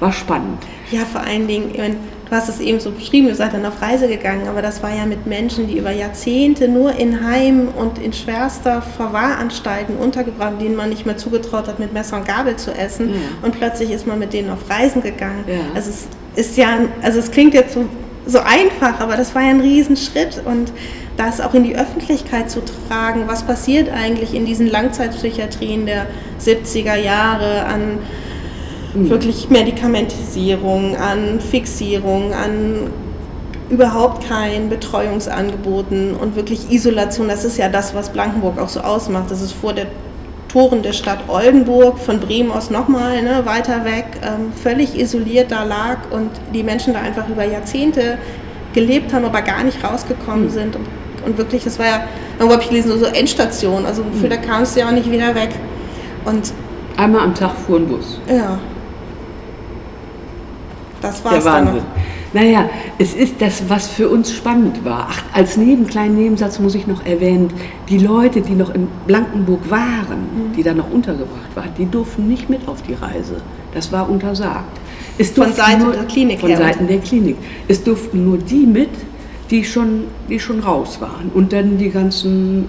war 0.00 0.12
spannend. 0.12 0.58
Ja, 0.90 1.00
vor 1.00 1.22
allen 1.22 1.46
Dingen, 1.46 1.72
du 1.72 2.30
hast 2.30 2.48
es 2.48 2.60
eben 2.60 2.80
so 2.80 2.90
beschrieben, 2.90 3.28
ihr 3.28 3.34
seid 3.34 3.54
dann 3.54 3.64
auf 3.64 3.80
Reise 3.80 4.08
gegangen, 4.08 4.46
aber 4.48 4.60
das 4.60 4.82
war 4.82 4.94
ja 4.94 5.06
mit 5.06 5.26
Menschen, 5.26 5.68
die 5.68 5.78
über 5.78 5.90
Jahrzehnte 5.90 6.68
nur 6.68 6.94
in 6.98 7.26
Heimen 7.26 7.68
und 7.68 7.98
in 7.98 8.12
schwerster 8.12 8.82
Verwahranstalten 8.82 9.96
untergebracht, 9.96 10.60
denen 10.60 10.76
man 10.76 10.90
nicht 10.90 11.06
mehr 11.06 11.16
zugetraut 11.16 11.66
hat, 11.68 11.78
mit 11.78 11.92
Messer 11.92 12.18
und 12.18 12.26
Gabel 12.26 12.56
zu 12.56 12.72
essen. 12.72 13.10
Ja. 13.10 13.14
Und 13.42 13.58
plötzlich 13.58 13.90
ist 13.90 14.06
man 14.06 14.18
mit 14.18 14.32
denen 14.32 14.50
auf 14.50 14.68
Reisen 14.68 15.02
gegangen. 15.02 15.44
Ja. 15.46 15.60
Also 15.74 15.90
es 15.90 16.06
ist 16.34 16.56
ja, 16.56 16.78
also 17.02 17.18
es 17.18 17.30
klingt 17.30 17.54
jetzt 17.54 17.74
so, 17.74 17.86
so 18.26 18.38
einfach, 18.40 19.00
aber 19.00 19.16
das 19.16 19.34
war 19.34 19.42
ja 19.42 19.50
ein 19.50 19.60
Riesenschritt 19.60 20.42
und 20.44 20.72
das 21.16 21.40
auch 21.40 21.54
in 21.54 21.64
die 21.64 21.76
Öffentlichkeit 21.76 22.50
zu 22.50 22.60
tragen, 22.88 23.24
was 23.26 23.42
passiert 23.44 23.90
eigentlich 23.90 24.34
in 24.34 24.46
diesen 24.46 24.66
Langzeitpsychiatrien 24.66 25.86
der 25.86 26.06
70er 26.40 26.96
Jahre 26.96 27.64
an 27.64 27.98
mhm. 28.94 29.10
wirklich 29.10 29.50
Medikamentisierung, 29.50 30.96
an 30.96 31.40
Fixierung, 31.40 32.32
an 32.32 32.90
überhaupt 33.70 34.28
kein 34.28 34.68
Betreuungsangeboten 34.68 36.14
und 36.14 36.36
wirklich 36.36 36.70
Isolation. 36.70 37.28
Das 37.28 37.44
ist 37.44 37.56
ja 37.56 37.68
das, 37.68 37.94
was 37.94 38.10
Blankenburg 38.10 38.58
auch 38.58 38.68
so 38.68 38.80
ausmacht. 38.80 39.30
Das 39.30 39.40
ist 39.40 39.52
vor 39.52 39.72
der 39.72 39.86
Toren 40.48 40.82
der 40.82 40.92
Stadt 40.92 41.20
Oldenburg, 41.28 41.98
von 41.98 42.20
Bremen 42.20 42.50
aus 42.50 42.68
nochmal 42.68 43.22
ne, 43.22 43.46
weiter 43.46 43.86
weg, 43.86 44.04
ähm, 44.22 44.52
völlig 44.52 44.98
isoliert 44.98 45.50
da 45.50 45.64
lag 45.64 46.10
und 46.10 46.30
die 46.52 46.62
Menschen 46.62 46.92
da 46.92 47.00
einfach 47.00 47.26
über 47.28 47.44
Jahrzehnte 47.44 48.18
gelebt 48.72 49.12
haben, 49.12 49.24
aber 49.24 49.42
gar 49.42 49.64
nicht 49.64 49.82
rausgekommen 49.84 50.44
mhm. 50.44 50.50
sind. 50.50 50.76
Und, 50.76 50.86
und, 51.24 51.38
wirklich, 51.38 51.64
das 51.64 51.78
war 51.78 51.86
ja, 51.86 52.04
irgendwo 52.38 52.54
habe 52.54 52.62
ich 52.62 52.68
gelesen, 52.68 52.98
so, 52.98 53.06
Endstation, 53.06 53.86
also 53.86 54.02
mhm. 54.02 54.28
da 54.28 54.36
kamst 54.36 54.76
du 54.76 54.80
ja 54.80 54.88
auch 54.88 54.92
nicht 54.92 55.10
wieder 55.10 55.34
weg. 55.34 55.50
Und 56.24 56.52
Einmal 56.96 57.22
am 57.22 57.34
Tag 57.34 57.52
fuhr 57.56 57.78
ein 57.78 57.86
Bus. 57.86 58.18
Ja. 58.28 58.58
Das 61.00 61.24
war 61.24 61.36
es 61.36 61.44
dann 61.44 61.64
noch. 61.64 61.82
Naja, 62.34 62.70
es 62.98 63.12
ist 63.12 63.42
das, 63.42 63.68
was 63.68 63.88
für 63.88 64.08
uns 64.08 64.32
spannend 64.32 64.84
war. 64.84 65.08
Ach, 65.10 65.22
als 65.34 65.56
neben, 65.58 65.86
kleinen 65.86 66.16
Nebensatz 66.16 66.58
muss 66.58 66.74
ich 66.74 66.86
noch 66.86 67.04
erwähnen, 67.04 67.52
die 67.90 67.98
Leute, 67.98 68.40
die 68.40 68.54
noch 68.54 68.74
in 68.74 68.88
Blankenburg 69.06 69.70
waren, 69.70 70.20
mhm. 70.20 70.52
die 70.56 70.62
da 70.62 70.72
noch 70.72 70.90
untergebracht 70.90 71.54
waren, 71.54 71.70
die 71.76 71.84
durften 71.86 72.28
nicht 72.28 72.48
mit 72.48 72.66
auf 72.68 72.82
die 72.82 72.94
Reise. 72.94 73.36
Das 73.74 73.92
war 73.92 74.08
untersagt. 74.08 74.78
Es 75.18 75.30
von 75.30 75.52
Seiten 75.52 75.92
der 75.92 76.04
Klinik 76.04 76.40
Von 76.40 76.48
her. 76.48 76.58
Seiten 76.58 76.86
der 76.86 76.98
Klinik. 76.98 77.36
Es 77.68 77.82
durften 77.82 78.24
nur 78.24 78.38
die 78.38 78.66
mit, 78.66 78.90
die 79.50 79.64
schon, 79.64 80.04
die 80.28 80.40
schon 80.40 80.60
raus 80.60 81.00
waren. 81.00 81.30
Und 81.34 81.52
dann 81.52 81.78
die 81.78 81.90
ganzen 81.90 82.64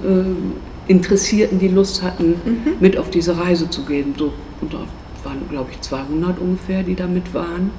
äh, 0.88 0.92
Interessierten, 0.92 1.60
die 1.60 1.70
Lust 1.70 2.04
hatten, 2.04 2.36
mhm. 2.44 2.74
mit 2.80 2.98
auf 2.98 3.10
diese 3.10 3.38
Reise 3.38 3.70
zu 3.70 3.86
gehen. 3.86 4.14
So, 4.18 4.34
und 4.62 4.74
da 4.74 4.80
waren, 5.24 5.48
glaube 5.50 5.70
ich, 5.72 5.82
200 5.82 6.40
ungefähr, 6.40 6.84
die 6.84 6.96
da 6.96 7.08
mit 7.08 7.34
waren. 7.34 7.72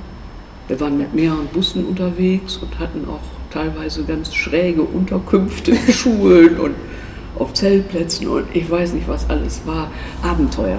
Wir 0.68 0.80
waren 0.80 0.96
mit 0.96 1.14
mehreren 1.14 1.46
Bussen 1.52 1.84
unterwegs 1.84 2.56
und 2.56 2.78
hatten 2.78 3.06
auch 3.06 3.20
teilweise 3.50 4.04
ganz 4.04 4.34
schräge 4.34 4.82
Unterkünfte 4.82 5.72
in 5.72 5.92
Schulen 5.92 6.58
und 6.58 6.74
auf 7.38 7.52
Zeltplätzen 7.52 8.28
und 8.28 8.44
ich 8.54 8.70
weiß 8.70 8.92
nicht, 8.94 9.08
was 9.08 9.28
alles 9.28 9.62
war. 9.66 9.90
Abenteuer. 10.22 10.78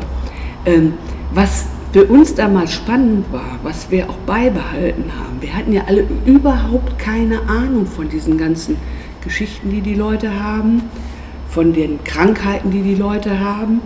Ähm, 0.65 0.93
was 1.33 1.67
für 1.95 2.03
uns 2.07 2.35
damals 2.35 2.73
spannend 2.73 3.31
war, 3.31 3.57
was 3.63 3.89
wir 3.89 4.09
auch 4.09 4.17
beibehalten 4.25 5.05
haben, 5.17 5.41
wir 5.41 5.55
hatten 5.55 5.71
ja 5.71 5.83
alle 5.87 6.05
überhaupt 6.25 6.99
keine 6.99 7.43
Ahnung 7.47 7.85
von 7.85 8.09
diesen 8.09 8.37
ganzen 8.37 8.75
Geschichten, 9.23 9.69
die 9.69 9.79
die 9.79 9.93
Leute 9.93 10.43
haben, 10.43 10.81
von 11.47 11.71
den 11.71 12.03
Krankheiten, 12.03 12.69
die 12.69 12.81
die 12.81 12.95
Leute 12.95 13.39
haben. 13.39 13.79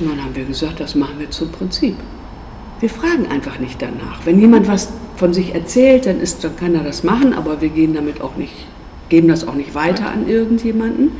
Und 0.00 0.10
dann 0.10 0.20
haben 0.20 0.34
wir 0.34 0.46
gesagt, 0.46 0.80
das 0.80 0.96
machen 0.96 1.20
wir 1.20 1.30
zum 1.30 1.52
Prinzip. 1.52 1.94
Wir 2.80 2.90
fragen 2.90 3.28
einfach 3.30 3.60
nicht 3.60 3.80
danach. 3.80 4.22
Wenn 4.24 4.40
jemand 4.40 4.66
was 4.66 4.92
von 5.14 5.32
sich 5.32 5.54
erzählt, 5.54 6.06
dann, 6.06 6.18
ist, 6.18 6.42
dann 6.42 6.56
kann 6.56 6.74
er 6.74 6.82
das 6.82 7.04
machen, 7.04 7.34
aber 7.34 7.60
wir 7.60 7.68
gehen 7.68 7.94
damit 7.94 8.20
auch 8.20 8.34
nicht, 8.34 8.66
geben 9.10 9.28
das 9.28 9.46
auch 9.46 9.54
nicht 9.54 9.76
weiter 9.76 10.10
an 10.10 10.28
irgendjemanden. 10.28 11.12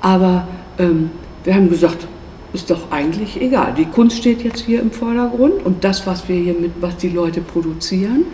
Aber 0.00 0.46
ähm, 0.78 1.10
wir 1.42 1.56
haben 1.56 1.68
gesagt, 1.68 2.06
ist 2.56 2.70
doch 2.70 2.90
eigentlich 2.90 3.38
egal. 3.40 3.74
Die 3.76 3.84
Kunst 3.84 4.16
steht 4.16 4.42
jetzt 4.42 4.60
hier 4.60 4.80
im 4.80 4.90
Vordergrund 4.90 5.64
und 5.66 5.84
das, 5.84 6.06
was 6.06 6.26
wir 6.26 6.36
hier 6.36 6.54
mit, 6.54 6.72
was 6.80 6.96
die 6.96 7.10
Leute 7.10 7.42
produzieren 7.42 8.24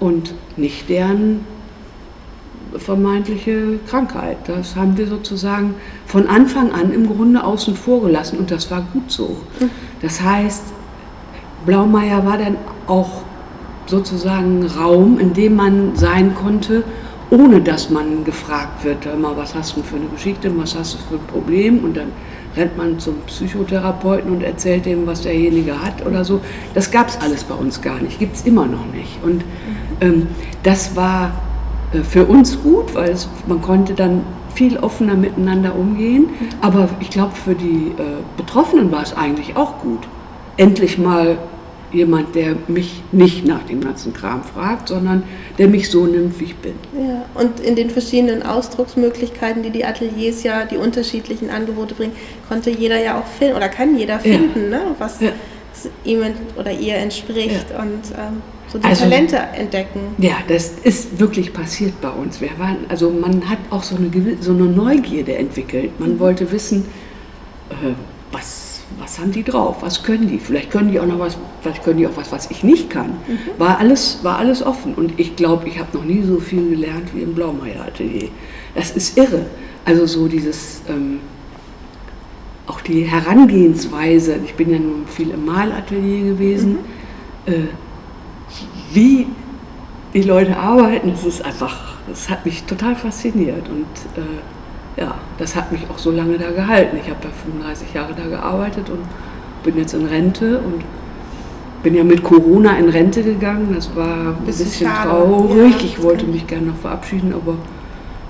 und 0.00 0.34
nicht 0.56 0.88
deren 0.88 1.44
vermeintliche 2.76 3.78
Krankheit. 3.88 4.38
Das 4.46 4.74
haben 4.74 4.96
wir 4.96 5.06
sozusagen 5.06 5.74
von 6.06 6.26
Anfang 6.26 6.72
an 6.72 6.92
im 6.92 7.06
Grunde 7.06 7.44
außen 7.44 7.76
vor 7.76 8.02
gelassen 8.02 8.38
und 8.40 8.50
das 8.50 8.70
war 8.72 8.84
gut 8.92 9.10
so. 9.10 9.36
Das 10.02 10.20
heißt, 10.20 10.64
Blaumeier 11.64 12.24
war 12.26 12.38
dann 12.38 12.56
auch 12.88 13.22
sozusagen 13.86 14.66
Raum, 14.66 15.20
in 15.20 15.32
dem 15.32 15.54
man 15.54 15.94
sein 15.94 16.34
konnte, 16.34 16.82
ohne 17.30 17.60
dass 17.60 17.88
man 17.88 18.24
gefragt 18.24 18.84
wird, 18.84 19.06
immer, 19.06 19.36
was 19.36 19.54
hast 19.54 19.76
du 19.76 19.82
für 19.82 19.96
eine 19.96 20.06
Geschichte, 20.06 20.50
was 20.56 20.76
hast 20.76 20.94
du 20.94 20.98
für 20.98 21.14
ein 21.14 21.26
Problem 21.28 21.84
und 21.84 21.96
dann 21.96 22.10
rennt 22.56 22.76
man 22.76 22.98
zum 22.98 23.20
Psychotherapeuten 23.26 24.30
und 24.30 24.42
erzählt 24.42 24.86
dem, 24.86 25.06
was 25.06 25.22
derjenige 25.22 25.80
hat 25.82 26.04
oder 26.04 26.24
so. 26.24 26.40
Das 26.74 26.90
gab 26.90 27.08
es 27.08 27.20
alles 27.20 27.44
bei 27.44 27.54
uns 27.54 27.80
gar 27.80 28.00
nicht, 28.00 28.18
gibt 28.18 28.36
es 28.36 28.42
immer 28.42 28.66
noch 28.66 28.86
nicht. 28.92 29.22
Und 29.22 29.44
ähm, 30.00 30.26
das 30.62 30.96
war 30.96 31.32
äh, 31.92 32.02
für 32.02 32.24
uns 32.24 32.62
gut, 32.62 32.94
weil 32.94 33.10
es, 33.10 33.28
man 33.46 33.62
konnte 33.62 33.94
dann 33.94 34.22
viel 34.54 34.78
offener 34.78 35.14
miteinander 35.14 35.76
umgehen. 35.76 36.30
Aber 36.60 36.88
ich 37.00 37.10
glaube, 37.10 37.34
für 37.34 37.54
die 37.54 37.92
äh, 37.96 38.02
Betroffenen 38.36 38.90
war 38.90 39.02
es 39.02 39.16
eigentlich 39.16 39.56
auch 39.56 39.78
gut 39.78 40.08
endlich 40.56 40.98
mal 40.98 41.38
jemand, 41.92 42.34
der 42.34 42.56
mich 42.68 43.02
nicht 43.12 43.44
nach 43.44 43.62
dem 43.64 43.80
ganzen 43.80 44.12
Kram 44.12 44.42
fragt, 44.42 44.88
sondern 44.88 45.22
der 45.58 45.68
mich 45.68 45.90
so 45.90 46.06
nimmt, 46.06 46.38
wie 46.40 46.44
ich 46.44 46.56
bin. 46.56 46.74
Ja, 46.94 47.24
und 47.34 47.60
in 47.60 47.76
den 47.76 47.90
verschiedenen 47.90 48.42
Ausdrucksmöglichkeiten, 48.42 49.62
die 49.62 49.70
die 49.70 49.84
Ateliers 49.84 50.42
ja, 50.42 50.64
die 50.64 50.76
unterschiedlichen 50.76 51.50
Angebote 51.50 51.94
bringen, 51.94 52.12
konnte 52.48 52.70
jeder 52.70 53.02
ja 53.02 53.18
auch 53.18 53.26
finden 53.26 53.56
oder 53.56 53.68
kann 53.68 53.96
jeder 53.96 54.18
finden, 54.20 54.72
ja. 54.72 54.78
ne, 54.78 54.82
was 54.98 55.20
ja. 55.20 55.30
ihm 56.04 56.22
oder 56.58 56.72
ihr 56.72 56.96
entspricht 56.96 57.66
ja. 57.70 57.82
und 57.82 58.02
ähm, 58.16 58.42
so 58.68 58.78
die 58.78 58.84
also, 58.84 59.04
Talente 59.04 59.36
entdecken. 59.36 60.00
Ja, 60.18 60.34
das 60.46 60.74
ist 60.84 61.18
wirklich 61.18 61.52
passiert 61.52 62.00
bei 62.00 62.10
uns. 62.10 62.40
Wir 62.40 62.50
waren, 62.58 62.86
also 62.88 63.10
man 63.10 63.48
hat 63.48 63.58
auch 63.70 63.82
so 63.82 63.96
eine, 63.96 64.10
so 64.40 64.52
eine 64.52 64.64
Neugierde 64.64 65.34
entwickelt. 65.34 65.98
Man 65.98 66.14
mhm. 66.14 66.18
wollte 66.20 66.52
wissen, 66.52 66.86
äh, 67.70 67.94
was 68.30 68.69
was 68.98 69.18
haben 69.18 69.32
die 69.32 69.42
drauf, 69.42 69.76
was 69.80 70.02
können 70.02 70.28
die, 70.28 70.38
vielleicht 70.38 70.70
können 70.70 70.90
die 70.90 71.00
auch 71.00 71.06
noch 71.06 71.18
was, 71.18 71.36
vielleicht 71.62 71.84
können 71.84 71.98
die 71.98 72.06
auch 72.06 72.16
was, 72.16 72.32
was 72.32 72.50
ich 72.50 72.62
nicht 72.64 72.90
kann. 72.90 73.10
Mhm. 73.26 73.38
War, 73.58 73.78
alles, 73.78 74.20
war 74.22 74.38
alles 74.38 74.62
offen 74.62 74.94
und 74.94 75.18
ich 75.18 75.36
glaube, 75.36 75.68
ich 75.68 75.78
habe 75.78 75.96
noch 75.96 76.04
nie 76.04 76.22
so 76.22 76.40
viel 76.40 76.70
gelernt 76.70 77.14
wie 77.14 77.22
im 77.22 77.34
Blaumeier 77.34 77.84
Atelier. 77.86 78.28
Das 78.74 78.90
ist 78.90 79.16
irre. 79.16 79.46
Also 79.84 80.06
so 80.06 80.28
dieses, 80.28 80.82
ähm, 80.88 81.20
auch 82.66 82.80
die 82.80 83.02
Herangehensweise, 83.02 84.38
ich 84.44 84.54
bin 84.54 84.70
ja 84.70 84.78
nun 84.78 85.06
viel 85.06 85.30
im 85.30 85.44
Malatelier 85.44 86.24
gewesen, 86.24 86.78
mhm. 87.46 87.52
äh, 87.52 87.68
wie 88.92 89.26
die 90.14 90.22
Leute 90.22 90.56
arbeiten, 90.56 91.10
das 91.10 91.24
ist 91.24 91.44
einfach, 91.44 91.94
das 92.08 92.28
hat 92.28 92.44
mich 92.44 92.64
total 92.64 92.96
fasziniert 92.96 93.68
und 93.68 93.86
äh, 94.16 94.20
ja, 94.96 95.14
das 95.38 95.56
hat 95.56 95.72
mich 95.72 95.82
auch 95.90 95.98
so 95.98 96.10
lange 96.10 96.38
da 96.38 96.50
gehalten. 96.50 96.96
Ich 97.02 97.08
habe 97.08 97.20
da 97.22 97.28
35 97.28 97.94
Jahre 97.94 98.12
da 98.14 98.24
gearbeitet 98.28 98.90
und 98.90 99.00
bin 99.62 99.76
jetzt 99.76 99.94
in 99.94 100.06
Rente 100.06 100.58
und 100.58 100.82
bin 101.82 101.94
ja 101.94 102.04
mit 102.04 102.22
Corona 102.22 102.76
in 102.76 102.88
Rente 102.88 103.22
gegangen. 103.22 103.72
Das 103.74 103.94
war 103.94 104.36
ein 104.36 104.44
bisschen, 104.44 104.66
bisschen 104.66 104.88
traurig. 104.88 105.80
Ja, 105.80 105.84
ich 105.84 106.02
wollte 106.02 106.26
mich 106.26 106.46
gerne 106.46 106.66
noch 106.66 106.76
verabschieden, 106.76 107.32
aber 107.34 107.56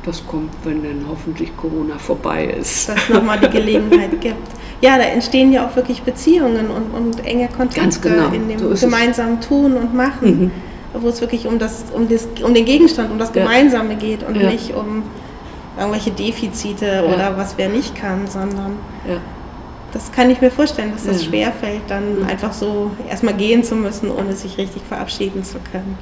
das 0.05 0.26
kommt, 0.26 0.50
wenn 0.64 0.83
dann 0.83 1.05
hoffentlich 1.09 1.57
Corona 1.57 1.99
vorbei 1.99 2.47
ist. 2.59 2.88
Dass 2.88 2.97
es 2.97 3.09
nochmal 3.09 3.38
die 3.40 3.50
Gelegenheit 3.50 4.11
gibt. 4.21 4.37
Ja, 4.81 4.97
da 4.97 5.05
entstehen 5.05 5.52
ja 5.52 5.67
auch 5.67 5.76
wirklich 5.76 6.02
Beziehungen 6.02 6.69
und, 6.71 6.95
und 6.95 7.26
enge 7.26 7.49
Kontakte 7.49 8.09
genau. 8.09 8.33
in 8.33 8.49
dem 8.49 8.59
so 8.59 8.87
gemeinsamen 8.87 9.40
Tun 9.40 9.75
und 9.75 9.95
Machen, 9.95 10.40
mhm. 10.95 11.02
wo 11.02 11.09
es 11.09 11.21
wirklich 11.21 11.47
um, 11.47 11.59
das, 11.59 11.85
um, 11.93 12.09
das, 12.09 12.26
um 12.43 12.55
den 12.55 12.64
Gegenstand, 12.64 13.11
um 13.11 13.19
das 13.19 13.33
Gemeinsame 13.33 13.93
ja. 13.93 13.99
geht 13.99 14.26
und 14.26 14.37
ja. 14.37 14.50
nicht 14.50 14.75
um 14.75 15.02
irgendwelche 15.81 16.11
Defizite 16.11 16.87
ja. 16.87 17.03
oder 17.03 17.37
was 17.37 17.55
wer 17.57 17.69
nicht 17.69 17.95
kann, 17.95 18.27
sondern 18.29 18.73
ja. 19.09 19.17
das 19.93 20.13
kann 20.13 20.31
ich 20.31 20.41
mir 20.41 20.51
vorstellen, 20.51 20.93
dass 20.93 21.05
das 21.05 21.25
ja. 21.25 21.31
schwerfällt, 21.31 21.83
dann 21.89 22.25
einfach 22.29 22.53
so 22.53 22.91
erstmal 23.09 23.35
gehen 23.35 23.65
zu 23.65 23.75
müssen, 23.75 24.11
ohne 24.11 24.35
sich 24.35 24.59
richtig 24.59 24.83
verabschieden 24.83 25.43
zu 25.43 25.59
können. 25.73 25.99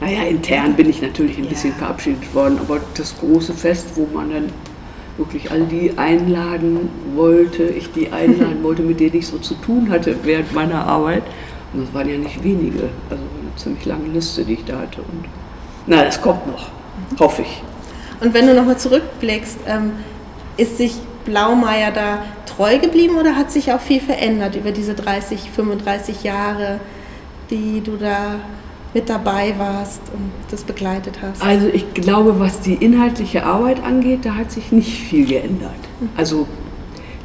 Naja, 0.00 0.22
intern 0.22 0.74
bin 0.74 0.88
ich 0.88 1.02
natürlich 1.02 1.38
ein 1.38 1.46
bisschen 1.46 1.72
verabschiedet 1.74 2.32
worden, 2.32 2.58
aber 2.60 2.80
das 2.96 3.18
große 3.18 3.52
Fest, 3.52 3.88
wo 3.96 4.06
man 4.14 4.30
dann 4.30 4.44
wirklich 5.16 5.50
all 5.50 5.62
die 5.62 5.98
einladen 5.98 6.88
wollte, 7.16 7.64
ich 7.64 7.90
die 7.92 8.08
einladen 8.12 8.62
wollte, 8.62 8.82
mit 8.82 9.00
denen 9.00 9.16
ich 9.16 9.26
so 9.26 9.38
zu 9.38 9.54
tun 9.54 9.90
hatte 9.90 10.16
während 10.22 10.54
meiner 10.54 10.86
Arbeit. 10.86 11.24
Und 11.72 11.84
das 11.84 11.92
waren 11.92 12.08
ja 12.08 12.16
nicht 12.16 12.42
wenige, 12.44 12.84
also 13.10 13.22
eine 13.22 13.56
ziemlich 13.56 13.84
lange 13.84 14.08
Liste, 14.08 14.44
die 14.44 14.54
ich 14.54 14.64
da 14.64 14.78
hatte. 14.78 15.00
Und 15.00 15.24
na, 15.86 16.04
das 16.04 16.20
kommt 16.20 16.46
noch, 16.46 16.68
hoffe 17.18 17.42
ich. 17.42 17.62
Und 18.20 18.34
wenn 18.34 18.46
du 18.46 18.54
nochmal 18.54 18.78
zurückblickst, 18.78 19.58
ähm, 19.66 19.92
ist 20.56 20.76
sich 20.76 20.94
Blaumeier 21.24 21.92
da 21.92 22.22
treu 22.46 22.78
geblieben 22.78 23.16
oder 23.16 23.36
hat 23.36 23.52
sich 23.52 23.72
auch 23.72 23.80
viel 23.80 24.00
verändert 24.00 24.56
über 24.56 24.72
diese 24.72 24.94
30, 24.94 25.50
35 25.50 26.24
Jahre, 26.24 26.80
die 27.50 27.80
du 27.80 27.96
da 27.96 28.36
mit 28.94 29.08
dabei 29.08 29.54
warst 29.58 30.00
und 30.12 30.32
das 30.50 30.64
begleitet 30.64 31.18
hast? 31.22 31.42
Also 31.42 31.68
ich 31.68 31.94
glaube, 31.94 32.40
was 32.40 32.60
die 32.60 32.74
inhaltliche 32.74 33.44
Arbeit 33.44 33.82
angeht, 33.84 34.20
da 34.24 34.34
hat 34.34 34.50
sich 34.50 34.72
nicht 34.72 34.90
viel 34.90 35.26
geändert. 35.26 35.70
Mhm. 36.00 36.08
Also 36.16 36.46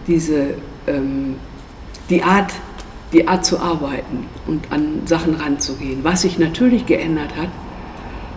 diese, 0.08 0.56
ähm, 0.86 1.36
die, 2.10 2.22
Art, 2.22 2.52
die 3.14 3.28
Art 3.28 3.46
zu 3.46 3.60
arbeiten 3.60 4.28
und 4.46 4.72
an 4.72 5.02
Sachen 5.06 5.36
ranzugehen. 5.36 6.04
Was 6.04 6.22
sich 6.22 6.38
natürlich 6.38 6.86
geändert 6.86 7.36
hat, 7.38 7.50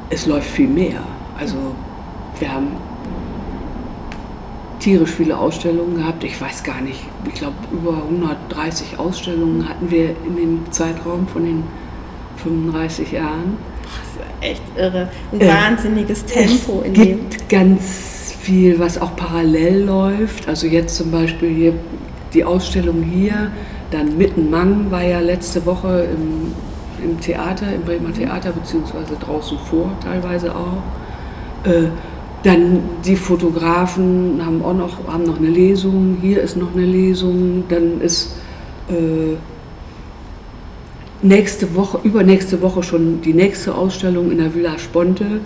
es 0.08 0.26
läuft 0.26 0.48
viel 0.48 0.68
mehr. 0.68 1.02
Also 1.38 1.74
wir 2.38 2.52
haben 2.52 2.68
tierisch 4.78 5.10
viele 5.10 5.36
Ausstellungen 5.36 5.96
gehabt. 5.96 6.22
Ich 6.24 6.40
weiß 6.40 6.62
gar 6.62 6.80
nicht, 6.80 7.00
ich 7.26 7.34
glaube 7.34 7.56
über 7.72 8.02
130 8.04 8.98
Ausstellungen 8.98 9.68
hatten 9.68 9.90
wir 9.90 10.10
in 10.26 10.36
dem 10.36 10.60
Zeitraum 10.70 11.26
von 11.26 11.44
den 11.44 11.64
35 12.36 13.12
Jahren. 13.12 13.56
Das 13.82 14.50
ist 14.50 14.52
echt 14.52 14.62
irre. 14.76 15.08
Ein 15.32 15.40
äh, 15.40 15.48
wahnsinniges 15.48 16.24
Tempo 16.24 16.82
in 16.82 16.94
dem. 16.94 17.02
Es 17.02 17.08
gibt 17.08 17.48
ganz 17.48 18.36
viel, 18.40 18.78
was 18.78 19.00
auch 19.00 19.16
parallel 19.16 19.84
läuft. 19.84 20.48
Also 20.48 20.66
jetzt 20.66 20.96
zum 20.96 21.10
Beispiel 21.10 21.48
hier 21.52 21.72
die 22.32 22.44
Ausstellung 22.44 23.02
hier, 23.02 23.50
dann 23.90 24.16
Mittenmang 24.18 24.90
war 24.90 25.02
ja 25.02 25.20
letzte 25.20 25.64
Woche 25.66 26.06
im, 26.12 26.52
im 27.02 27.20
Theater, 27.20 27.72
im 27.74 27.82
Bremer 27.82 28.12
Theater, 28.12 28.52
beziehungsweise 28.52 29.16
draußen 29.16 29.58
vor 29.58 29.90
teilweise 30.02 30.54
auch. 30.54 31.68
Äh, 31.68 31.88
dann 32.46 32.80
die 33.04 33.16
Fotografen 33.16 34.40
haben 34.44 34.62
auch 34.62 34.74
noch, 34.74 35.08
haben 35.08 35.24
noch 35.24 35.38
eine 35.38 35.48
Lesung, 35.48 36.18
hier 36.20 36.42
ist 36.42 36.56
noch 36.56 36.72
eine 36.74 36.84
Lesung, 36.84 37.64
dann 37.68 38.00
ist 38.00 38.36
äh, 38.88 39.34
nächste 41.22 41.74
Woche, 41.74 41.98
übernächste 42.04 42.62
Woche 42.62 42.84
schon 42.84 43.20
die 43.20 43.34
nächste 43.34 43.74
Ausstellung 43.74 44.30
in 44.30 44.38
der 44.38 44.54
Villa 44.54 44.78
Sponte. 44.78 45.24
Mhm. 45.24 45.40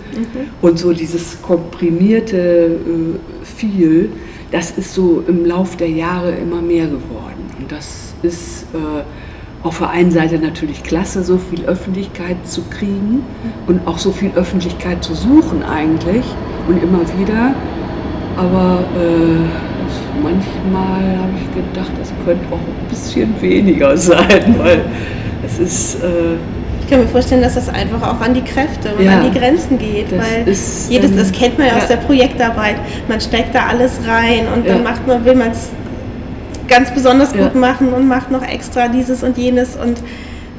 und 0.61 0.77
so 0.77 0.93
dieses 0.93 1.41
komprimierte 1.41 2.37
äh, 2.37 3.45
viel, 3.45 4.09
das 4.51 4.69
ist 4.77 4.93
so 4.93 5.23
im 5.27 5.43
Lauf 5.43 5.77
der 5.77 5.89
Jahre 5.89 6.33
immer 6.33 6.61
mehr 6.61 6.85
geworden. 6.85 7.49
Und 7.57 7.71
das 7.71 8.13
ist 8.21 8.65
äh, 8.75 9.01
auf 9.63 9.79
der 9.79 9.89
einen 9.89 10.11
Seite 10.11 10.37
natürlich 10.37 10.83
klasse, 10.83 11.23
so 11.23 11.39
viel 11.39 11.65
Öffentlichkeit 11.65 12.47
zu 12.47 12.61
kriegen 12.69 13.23
und 13.65 13.87
auch 13.87 13.97
so 13.97 14.11
viel 14.11 14.31
Öffentlichkeit 14.35 15.03
zu 15.03 15.15
suchen 15.15 15.63
eigentlich 15.63 16.25
und 16.67 16.81
immer 16.81 17.01
wieder. 17.19 17.53
Aber 18.37 18.79
äh, 18.95 20.23
manchmal 20.23 21.17
habe 21.17 21.33
ich 21.35 21.55
gedacht, 21.55 21.91
das 21.99 22.11
könnte 22.25 22.45
auch 22.51 22.57
ein 22.57 22.89
bisschen 22.89 23.33
weniger 23.41 23.95
sein, 24.09 24.55
weil 24.57 24.85
es 25.45 25.59
ist... 25.59 25.95
Äh, 26.03 26.35
ich 26.81 26.89
kann 26.89 27.05
mir 27.05 27.09
vorstellen, 27.09 27.41
dass 27.41 27.55
das 27.55 27.69
einfach 27.69 28.01
auch 28.01 28.19
an 28.19 28.33
die 28.33 28.41
Kräfte 28.41 28.93
und 28.93 29.05
ja, 29.05 29.19
an 29.19 29.31
die 29.31 29.39
Grenzen 29.39 29.77
geht, 29.77 30.11
weil 30.11 30.43
jedes, 30.45 31.15
das 31.15 31.31
kennt 31.31 31.57
man 31.57 31.67
ja, 31.67 31.73
ja, 31.73 31.79
aus 31.79 31.87
der 31.87 31.95
Projektarbeit, 31.95 32.75
man 33.07 33.21
steckt 33.21 33.55
da 33.55 33.67
alles 33.67 33.99
rein 34.05 34.47
und 34.53 34.65
ja. 34.65 34.73
dann 34.73 34.83
macht 34.83 35.07
man, 35.07 35.23
will 35.23 35.35
man 35.35 35.51
es 35.51 35.69
ganz 36.71 36.89
besonders 36.91 37.33
gut 37.33 37.53
machen 37.53 37.93
und 37.93 38.07
macht 38.07 38.31
noch 38.31 38.41
extra 38.41 38.87
dieses 38.87 39.23
und 39.23 39.37
jenes. 39.37 39.75
Und 39.75 40.01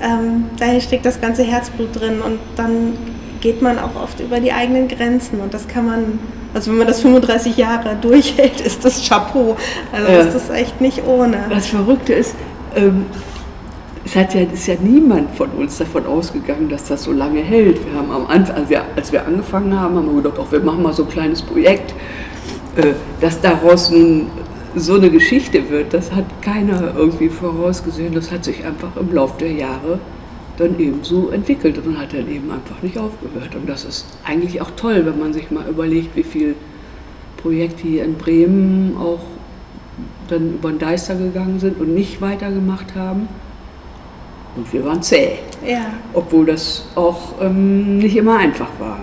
ähm, 0.02 0.44
daher 0.59 0.80
steckt 0.80 1.06
das 1.06 1.21
ganze 1.21 1.42
Herzblut 1.42 1.99
drin. 1.99 2.21
Und 2.21 2.38
dann 2.54 2.92
geht 3.42 3.61
man 3.61 3.78
auch 3.78 3.94
oft 4.02 4.20
über 4.20 4.40
die 4.40 4.52
eigenen 4.52 4.88
Grenzen 4.88 5.40
und 5.40 5.52
das 5.52 5.68
kann 5.68 5.84
man, 5.84 6.18
also 6.54 6.70
wenn 6.70 6.78
man 6.78 6.87
das 6.87 7.02
35 7.02 7.56
Jahre 7.58 7.96
durchhält, 8.00 8.61
ist 8.61 8.84
das 8.84 9.06
Chapeau. 9.06 9.56
Also 9.92 10.11
ja. 10.11 10.20
ist 10.20 10.34
das 10.34 10.49
echt 10.49 10.80
nicht 10.80 11.04
ohne. 11.06 11.37
Das 11.50 11.66
Verrückte 11.66 12.14
ist, 12.14 12.34
ähm, 12.75 13.04
es 14.04 14.16
hat 14.16 14.34
ja, 14.34 14.42
ist 14.42 14.66
ja 14.66 14.75
niemand 14.80 15.34
von 15.37 15.50
uns 15.50 15.78
davon 15.78 16.06
ausgegangen, 16.06 16.68
dass 16.68 16.88
das 16.88 17.04
so 17.04 17.12
lange 17.12 17.40
hält. 17.40 17.78
Wir 17.84 17.99
haben 17.99 18.11
am 18.11 18.26
Anfang, 18.26 18.56
als 18.56 18.70
wir, 18.70 18.82
als 18.96 19.12
wir 19.12 19.26
angefangen 19.26 19.78
haben, 19.78 19.96
haben 19.96 20.06
wir 20.06 20.22
gedacht, 20.22 20.38
auch 20.38 20.50
wir 20.50 20.61
machen 20.61 20.82
mal 20.82 20.92
so 20.92 21.04
ein 21.04 21.11
kleines 21.11 21.42
Projekt, 21.42 21.94
äh, 22.76 22.92
dass 23.20 23.40
daraus 23.40 23.90
nun 23.90 24.28
so 24.75 24.94
eine 24.94 25.11
Geschichte 25.11 25.68
wird, 25.68 25.92
das 25.92 26.12
hat 26.12 26.25
keiner 26.40 26.94
irgendwie 26.96 27.28
vorausgesehen. 27.28 28.14
Das 28.14 28.30
hat 28.30 28.44
sich 28.44 28.64
einfach 28.64 28.96
im 28.99 29.12
Laufe 29.12 29.34
der 29.40 29.52
Jahre 29.52 29.99
dann 30.56 30.78
eben 30.78 31.02
so 31.02 31.30
entwickelt 31.30 31.78
und 31.78 31.99
hat 31.99 32.12
dann 32.12 32.28
eben 32.30 32.50
einfach 32.50 32.82
nicht 32.82 32.99
aufgehört. 32.99 33.54
Und 33.54 33.68
das 33.68 33.85
ist 33.85 34.06
eigentlich 34.25 34.61
auch 34.61 34.71
toll, 34.76 35.04
wenn 35.06 35.18
man 35.18 35.32
sich 35.32 35.50
mal 35.50 35.66
überlegt, 35.68 36.14
wie 36.16 36.23
viele 36.23 36.54
Projekte 37.38 37.82
hier 37.82 38.04
in 38.04 38.14
Bremen 38.14 38.97
auch 38.99 39.21
dann 40.28 40.54
über 40.54 40.71
den 40.71 40.78
Deister 40.78 41.14
gegangen 41.14 41.59
sind 41.59 41.80
und 41.80 41.94
nicht 41.94 42.21
weitergemacht 42.21 42.94
haben. 42.94 43.28
Und 44.56 44.71
wir 44.73 44.85
waren 44.85 45.02
zäh. 45.02 45.38
Ja. 45.66 45.87
Obwohl 46.12 46.47
das 46.47 46.85
auch 46.94 47.40
ähm, 47.40 47.99
nicht 47.99 48.16
immer 48.16 48.37
einfach 48.37 48.68
war. 48.78 49.00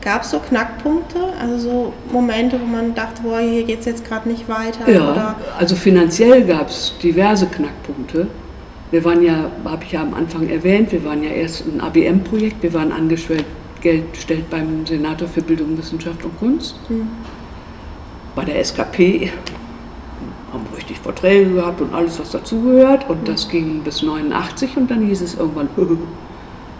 Gab 0.00 0.22
es 0.22 0.30
so 0.30 0.38
Knackpunkte, 0.38 1.18
also 1.40 1.58
so 1.58 1.92
Momente, 2.12 2.58
wo 2.60 2.64
man 2.64 2.94
dachte, 2.94 3.22
boah, 3.22 3.40
hier 3.40 3.64
geht 3.64 3.80
es 3.80 3.86
jetzt 3.86 4.04
gerade 4.06 4.28
nicht 4.28 4.48
weiter? 4.48 4.88
Ja, 4.90 5.10
oder? 5.10 5.36
also 5.58 5.74
finanziell 5.74 6.44
gab 6.44 6.68
es 6.68 6.94
diverse 7.02 7.46
Knackpunkte. 7.46 8.28
Wir 8.90 9.04
waren 9.04 9.22
ja, 9.22 9.50
habe 9.64 9.84
ich 9.84 9.92
ja 9.92 10.02
am 10.02 10.14
Anfang 10.14 10.48
erwähnt, 10.48 10.92
wir 10.92 11.04
waren 11.04 11.22
ja 11.22 11.30
erst 11.30 11.66
ein 11.66 11.80
ABM-Projekt, 11.80 12.62
wir 12.62 12.72
waren 12.74 12.92
angestellt 12.92 13.44
gestellt 13.80 14.50
beim 14.50 14.84
Senator 14.86 15.28
für 15.28 15.40
Bildung, 15.40 15.78
Wissenschaft 15.78 16.24
und 16.24 16.36
Kunst, 16.38 16.74
hm. 16.88 17.06
bei 18.34 18.44
der 18.44 18.58
SKP, 18.58 19.30
haben 20.52 20.64
richtig 20.74 20.98
Vorträge 20.98 21.52
gehabt 21.52 21.80
und 21.80 21.94
alles, 21.94 22.18
was 22.18 22.30
dazugehört. 22.30 23.08
Und 23.08 23.18
hm. 23.18 23.24
das 23.26 23.48
ging 23.48 23.80
bis 23.82 24.02
89 24.02 24.76
und 24.76 24.90
dann 24.90 25.06
hieß 25.06 25.20
es 25.20 25.34
irgendwann, 25.36 25.68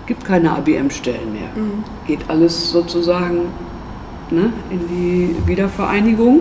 gibt 0.07 0.25
keine 0.25 0.53
ABM-Stellen 0.53 1.33
mehr. 1.33 1.51
Mhm. 1.55 1.85
Geht 2.07 2.21
alles 2.29 2.71
sozusagen 2.71 3.43
ne, 4.31 4.53
in 4.71 4.81
die 4.89 5.37
Wiedervereinigung. 5.47 6.41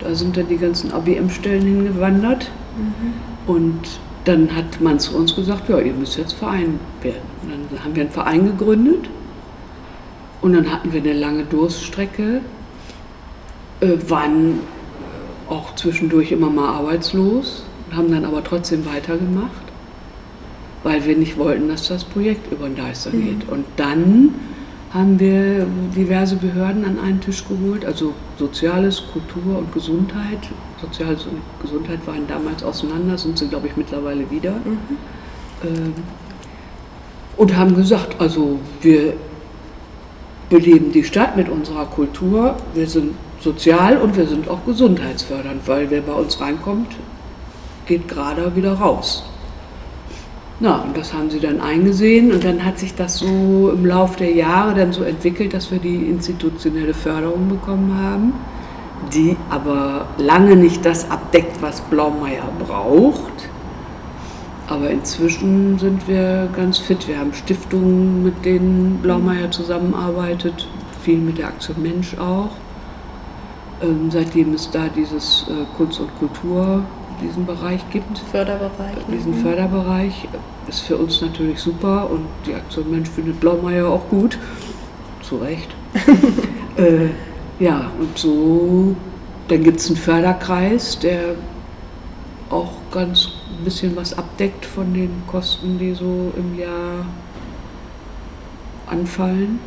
Da 0.00 0.12
sind 0.16 0.36
dann 0.36 0.48
die 0.48 0.56
ganzen 0.56 0.92
ABM-Stellen 0.92 1.62
hingewandert. 1.62 2.50
Mhm. 2.76 3.54
Und 3.54 4.00
dann 4.24 4.54
hat 4.54 4.80
man 4.80 4.98
zu 4.98 5.16
uns 5.16 5.34
gesagt, 5.34 5.68
ja, 5.68 5.78
ihr 5.78 5.92
müsst 5.92 6.16
jetzt 6.16 6.34
Verein 6.34 6.78
werden. 7.02 7.22
Und 7.42 7.50
dann 7.70 7.84
haben 7.84 7.94
wir 7.94 8.02
einen 8.02 8.12
Verein 8.12 8.46
gegründet. 8.46 9.08
Und 10.40 10.54
dann 10.54 10.72
hatten 10.72 10.92
wir 10.92 11.00
eine 11.00 11.12
lange 11.12 11.44
Durststrecke, 11.44 12.40
äh, 13.80 13.96
waren 14.08 14.60
auch 15.48 15.74
zwischendurch 15.76 16.32
immer 16.32 16.50
mal 16.50 16.68
arbeitslos, 16.68 17.64
haben 17.94 18.10
dann 18.10 18.24
aber 18.24 18.42
trotzdem 18.42 18.84
weitergemacht 18.86 19.62
weil 20.82 21.04
wir 21.04 21.16
nicht 21.16 21.38
wollten, 21.38 21.68
dass 21.68 21.88
das 21.88 22.04
Projekt 22.04 22.52
über 22.52 22.66
den 22.66 22.76
Deister 22.76 23.10
mhm. 23.10 23.24
geht. 23.24 23.48
Und 23.48 23.64
dann 23.76 24.34
haben 24.92 25.18
wir 25.18 25.66
diverse 25.96 26.36
Behörden 26.36 26.84
an 26.84 26.98
einen 27.00 27.20
Tisch 27.20 27.44
geholt, 27.48 27.84
also 27.84 28.12
Soziales, 28.38 29.02
Kultur 29.12 29.58
und 29.58 29.72
Gesundheit. 29.72 30.50
Soziales 30.80 31.24
und 31.24 31.40
Gesundheit 31.62 32.06
waren 32.06 32.26
damals 32.26 32.62
auseinander, 32.62 33.16
sind 33.16 33.38
sie, 33.38 33.48
glaube 33.48 33.68
ich, 33.68 33.76
mittlerweile 33.76 34.30
wieder. 34.30 34.52
Mhm. 34.52 34.96
Ähm, 35.64 35.94
und 37.36 37.56
haben 37.56 37.74
gesagt, 37.74 38.20
also 38.20 38.58
wir 38.82 39.14
beleben 40.50 40.92
die 40.92 41.04
Stadt 41.04 41.36
mit 41.36 41.48
unserer 41.48 41.86
Kultur, 41.86 42.56
wir 42.74 42.86
sind 42.86 43.14
sozial 43.40 43.96
und 43.96 44.16
wir 44.16 44.26
sind 44.26 44.48
auch 44.48 44.64
gesundheitsfördernd, 44.66 45.66
weil 45.66 45.90
wer 45.90 46.02
bei 46.02 46.12
uns 46.12 46.38
reinkommt, 46.40 46.88
geht 47.86 48.06
gerade 48.06 48.54
wieder 48.54 48.74
raus. 48.74 49.24
Ja, 50.62 50.76
und 50.76 50.96
das 50.96 51.12
haben 51.12 51.28
sie 51.28 51.40
dann 51.40 51.60
eingesehen 51.60 52.30
und 52.30 52.44
dann 52.44 52.64
hat 52.64 52.78
sich 52.78 52.94
das 52.94 53.18
so 53.18 53.72
im 53.74 53.84
Laufe 53.84 54.18
der 54.18 54.30
Jahre 54.32 54.74
dann 54.74 54.92
so 54.92 55.02
entwickelt, 55.02 55.54
dass 55.54 55.72
wir 55.72 55.80
die 55.80 56.04
institutionelle 56.04 56.94
Förderung 56.94 57.48
bekommen 57.48 57.98
haben, 58.00 58.32
die 59.12 59.36
aber 59.50 60.06
lange 60.18 60.54
nicht 60.54 60.84
das 60.86 61.10
abdeckt, 61.10 61.60
was 61.60 61.80
Blaumeier 61.80 62.48
braucht. 62.64 63.48
Aber 64.68 64.88
inzwischen 64.88 65.80
sind 65.80 66.06
wir 66.06 66.48
ganz 66.54 66.78
fit. 66.78 67.08
Wir 67.08 67.18
haben 67.18 67.34
Stiftungen, 67.34 68.22
mit 68.22 68.44
denen 68.44 69.00
Blaumeier 69.02 69.50
zusammenarbeitet, 69.50 70.68
viel 71.02 71.18
mit 71.18 71.38
der 71.38 71.48
Aktion 71.48 71.82
Mensch 71.82 72.16
auch. 72.18 72.50
Ähm, 73.82 74.12
seitdem 74.12 74.54
es 74.54 74.70
da 74.70 74.84
dieses 74.94 75.44
äh, 75.48 75.64
Kunst 75.76 75.98
und 75.98 76.16
Kultur 76.20 76.84
diesen 77.22 77.46
Bereich 77.46 77.80
gibt. 77.90 78.18
Förderbereich. 78.18 78.96
Diesen 79.10 79.38
mhm. 79.38 79.42
Förderbereich 79.42 80.28
ist 80.68 80.80
für 80.80 80.96
uns 80.96 81.20
natürlich 81.20 81.58
super 81.58 82.10
und 82.10 82.26
die 82.46 82.54
Aktion 82.54 82.90
Mensch 82.90 83.08
findet 83.10 83.40
Blaumeier 83.40 83.88
auch 83.88 84.08
gut. 84.08 84.38
Zu 85.22 85.36
Recht. 85.36 85.68
äh, 86.76 87.08
ja, 87.62 87.90
und 87.98 88.18
so, 88.18 88.96
dann 89.48 89.62
gibt 89.62 89.80
es 89.80 89.86
einen 89.88 89.96
Förderkreis, 89.96 90.98
der 90.98 91.36
auch 92.50 92.72
ganz 92.90 93.30
ein 93.58 93.64
bisschen 93.64 93.96
was 93.96 94.16
abdeckt 94.16 94.64
von 94.64 94.92
den 94.92 95.10
Kosten, 95.26 95.78
die 95.78 95.94
so 95.94 96.32
im 96.36 96.58
Jahr 96.58 97.06
anfallen. 98.86 99.58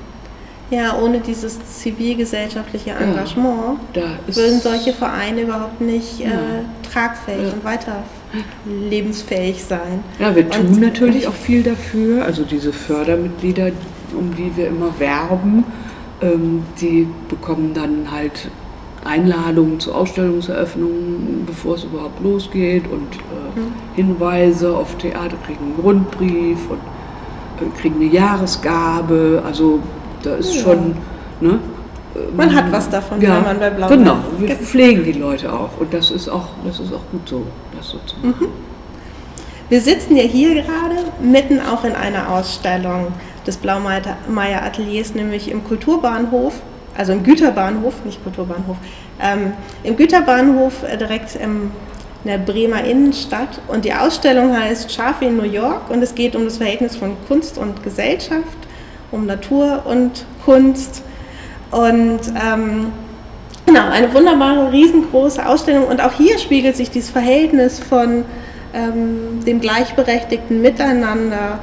Ja, 0.71 0.97
ohne 0.97 1.19
dieses 1.19 1.59
zivilgesellschaftliche 1.79 2.91
Engagement 2.91 3.79
ja, 3.93 4.17
würden 4.27 4.59
solche 4.59 4.93
Vereine 4.93 5.41
überhaupt 5.41 5.79
nicht 5.79 6.19
ja. 6.19 6.29
äh, 6.29 6.91
tragfähig 6.91 7.47
ja. 7.47 7.53
und 7.53 7.63
weiter 7.63 8.03
lebensfähig 8.65 9.63
sein. 9.63 10.03
Ja, 10.19 10.35
wir 10.35 10.49
tun 10.49 10.67
und, 10.67 10.81
natürlich 10.81 11.27
auch 11.27 11.33
viel 11.33 11.63
dafür. 11.63 12.25
Also 12.25 12.43
diese 12.43 12.73
Fördermitglieder, 12.73 13.71
um 14.17 14.35
die 14.35 14.55
wir 14.55 14.67
immer 14.67 14.93
werben, 14.99 15.63
ähm, 16.21 16.63
die 16.81 17.07
bekommen 17.29 17.73
dann 17.73 18.11
halt 18.11 18.49
Einladungen 19.03 19.79
zu 19.79 19.93
Ausstellungseröffnungen, 19.93 21.43
bevor 21.45 21.75
es 21.75 21.83
überhaupt 21.83 22.21
losgeht 22.23 22.85
und 22.87 23.15
äh, 23.15 23.59
mhm. 23.59 23.73
Hinweise 23.95 24.75
auf 24.75 24.97
Theater, 24.97 25.37
kriegen 25.45 25.63
einen 25.65 25.79
Rundbrief 25.81 26.57
und 26.69 26.79
äh, 27.61 27.79
kriegen 27.79 27.95
eine 27.95 28.11
Jahresgabe. 28.11 29.43
Also 29.45 29.79
da 30.25 30.35
ist 30.35 30.55
ja. 30.55 30.61
schon. 30.61 30.95
Ne, 31.41 31.59
man 32.35 32.55
hat 32.55 32.71
was 32.71 32.89
davon, 32.89 33.21
ja, 33.21 33.35
wenn 33.35 33.43
man 33.43 33.59
bei 33.59 33.69
Blau 33.69 33.87
Genau, 33.89 34.17
wir 34.37 34.55
pflegen 34.55 35.03
die 35.03 35.13
Leute 35.13 35.51
auch 35.51 35.77
und 35.79 35.93
das 35.93 36.11
ist 36.11 36.29
auch, 36.29 36.47
das 36.65 36.79
ist 36.79 36.93
auch 36.93 37.01
gut 37.11 37.27
so, 37.27 37.45
das 37.75 37.89
so 37.89 37.99
zu 38.05 38.15
machen. 38.17 38.47
Mhm. 38.47 38.75
Wir 39.67 39.81
sitzen 39.81 40.15
ja 40.15 40.23
hier 40.23 40.53
gerade 40.61 40.95
mitten 41.19 41.59
auch 41.59 41.83
in 41.83 41.93
einer 41.93 42.29
Ausstellung 42.31 43.07
des 43.47 43.57
Blaumeier 43.57 44.63
Ateliers, 44.63 45.15
nämlich 45.15 45.49
im 45.49 45.63
Kulturbahnhof, 45.63 46.61
also 46.95 47.13
im 47.13 47.23
Güterbahnhof, 47.23 47.93
nicht 48.05 48.23
Kulturbahnhof, 48.23 48.77
ähm, 49.19 49.53
im 49.83 49.95
Güterbahnhof 49.95 50.83
äh, 50.83 50.97
direkt 50.97 51.35
im, 51.35 51.71
in 52.23 52.29
der 52.29 52.37
Bremer 52.37 52.83
Innenstadt. 52.83 53.59
Und 53.67 53.85
die 53.85 53.93
Ausstellung 53.93 54.55
heißt 54.55 54.91
Schafe 54.91 55.25
in 55.25 55.37
New 55.37 55.43
York 55.43 55.89
und 55.89 56.01
es 56.03 56.13
geht 56.13 56.35
um 56.35 56.45
das 56.45 56.57
Verhältnis 56.57 56.95
von 56.95 57.15
Kunst 57.27 57.57
und 57.57 57.83
Gesellschaft, 57.83 58.57
um 59.15 59.25
Natur 59.25 59.83
und 59.85 60.25
Kunst. 60.45 61.03
Und 61.71 62.19
ähm, 62.35 62.91
genau, 63.65 63.89
eine 63.89 64.13
wunderbare, 64.13 64.71
riesengroße 64.71 65.45
Ausstellung. 65.45 65.87
Und 65.87 66.01
auch 66.01 66.13
hier 66.13 66.37
spiegelt 66.37 66.75
sich 66.75 66.91
dieses 66.91 67.09
Verhältnis 67.09 67.79
von 67.79 68.25
ähm, 68.73 69.43
dem 69.45 69.61
gleichberechtigten 69.61 70.61
Miteinander 70.61 71.59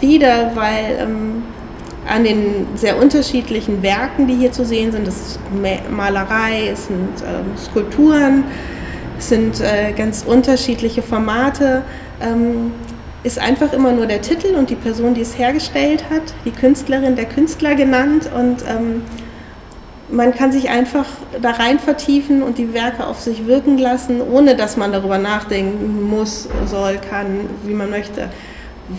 wieder, 0.00 0.52
weil 0.54 0.98
ähm, 1.00 1.42
an 2.08 2.24
den 2.24 2.66
sehr 2.74 3.00
unterschiedlichen 3.00 3.82
Werken, 3.82 4.26
die 4.26 4.34
hier 4.34 4.52
zu 4.52 4.64
sehen 4.64 4.92
sind, 4.92 5.06
das 5.06 5.16
ist 5.16 5.40
Malerei, 5.90 6.68
es 6.72 6.86
sind 6.86 7.08
ähm, 7.26 7.56
Skulpturen, 7.56 8.44
es 9.18 9.28
sind 9.28 9.60
äh, 9.60 9.92
ganz 9.92 10.24
unterschiedliche 10.26 11.02
Formate, 11.02 11.82
ähm, 12.20 12.72
ist 13.24 13.38
einfach 13.38 13.72
immer 13.72 13.90
nur 13.90 14.06
der 14.06 14.20
Titel 14.20 14.54
und 14.54 14.70
die 14.70 14.76
Person, 14.76 15.14
die 15.14 15.22
es 15.22 15.36
hergestellt 15.36 16.04
hat, 16.10 16.22
die 16.44 16.50
Künstlerin, 16.50 17.16
der 17.16 17.24
Künstler 17.24 17.74
genannt 17.74 18.30
und 18.32 18.62
ähm, 18.68 19.02
man 20.10 20.34
kann 20.34 20.52
sich 20.52 20.68
einfach 20.68 21.06
da 21.40 21.52
rein 21.52 21.78
vertiefen 21.78 22.42
und 22.42 22.58
die 22.58 22.74
Werke 22.74 23.06
auf 23.06 23.20
sich 23.20 23.46
wirken 23.46 23.78
lassen, 23.78 24.20
ohne 24.20 24.54
dass 24.54 24.76
man 24.76 24.92
darüber 24.92 25.16
nachdenken 25.16 26.02
muss, 26.02 26.48
soll, 26.66 26.98
kann, 26.98 27.48
wie 27.64 27.72
man 27.72 27.90
möchte, 27.90 28.28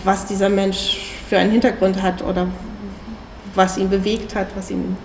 was 0.04 0.26
dieser 0.26 0.48
Mensch 0.48 1.14
für 1.28 1.38
einen 1.38 1.52
Hintergrund 1.52 2.02
hat 2.02 2.22
oder 2.22 2.48
was 3.54 3.78
ihn 3.78 3.88
bewegt 3.88 4.34
hat, 4.34 4.48
was, 4.56 4.70
ihn, 4.70 4.96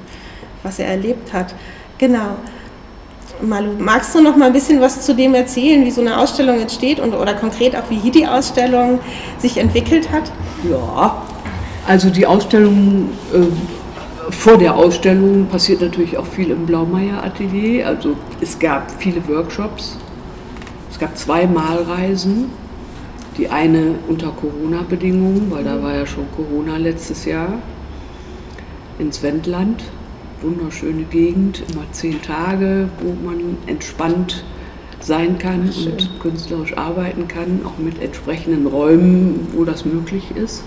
was 0.64 0.80
er 0.80 0.88
erlebt 0.88 1.32
hat. 1.32 1.54
Genau. 2.00 2.38
Malu, 3.42 3.72
magst 3.80 4.14
du 4.14 4.22
noch 4.22 4.36
mal 4.36 4.46
ein 4.46 4.54
bisschen 4.54 4.82
was 4.82 5.02
zu 5.02 5.16
dem 5.16 5.34
erzählen, 5.34 5.84
wie 5.86 5.92
so 5.92 6.02
eine 6.02 6.20
Ausstellung 6.20 6.60
entsteht 6.60 7.00
und, 7.00 7.14
oder 7.14 7.34
konkret 7.34 7.76
auch 7.76 7.90
wie 7.90 7.98
hier 7.98 8.12
die 8.12 8.28
Ausstellung 8.28 9.00
sich 9.40 9.58
entwickelt 9.58 10.12
hat? 10.12 10.32
Ja, 10.70 11.22
also 11.88 12.10
die 12.10 12.26
Ausstellung, 12.26 13.10
äh, 13.34 14.32
vor 14.32 14.58
der 14.58 14.76
Ausstellung 14.76 15.48
passiert 15.48 15.82
natürlich 15.82 16.18
auch 16.18 16.26
viel 16.26 16.52
im 16.52 16.66
Blaumeier 16.66 17.24
Atelier. 17.24 17.88
Also 17.88 18.16
es 18.40 18.58
gab 18.60 18.92
viele 19.00 19.28
Workshops, 19.28 19.98
es 20.92 21.00
gab 21.00 21.18
zwei 21.18 21.48
Malreisen. 21.48 22.52
Die 23.38 23.50
eine 23.50 23.96
unter 24.10 24.28
Corona-Bedingungen, 24.32 25.48
weil 25.52 25.64
da 25.64 25.82
war 25.82 25.96
ja 25.96 26.06
schon 26.06 26.26
Corona 26.36 26.76
letztes 26.76 27.24
Jahr 27.24 27.54
ins 29.00 29.24
Wendland. 29.24 29.82
Wunderschöne 30.42 31.04
Gegend, 31.04 31.64
immer 31.72 31.84
zehn 31.92 32.22
Tage, 32.22 32.90
wo 33.00 33.28
man 33.28 33.58
entspannt 33.68 34.44
sein 35.00 35.38
kann 35.38 35.72
Schön. 35.72 35.94
und 35.94 36.20
künstlerisch 36.20 36.78
arbeiten 36.78 37.28
kann, 37.28 37.62
auch 37.66 37.78
mit 37.78 38.02
entsprechenden 38.02 38.68
Räumen, 38.68 39.48
wo 39.54 39.64
das 39.64 39.86
möglich 39.86 40.32
ist. 40.36 40.64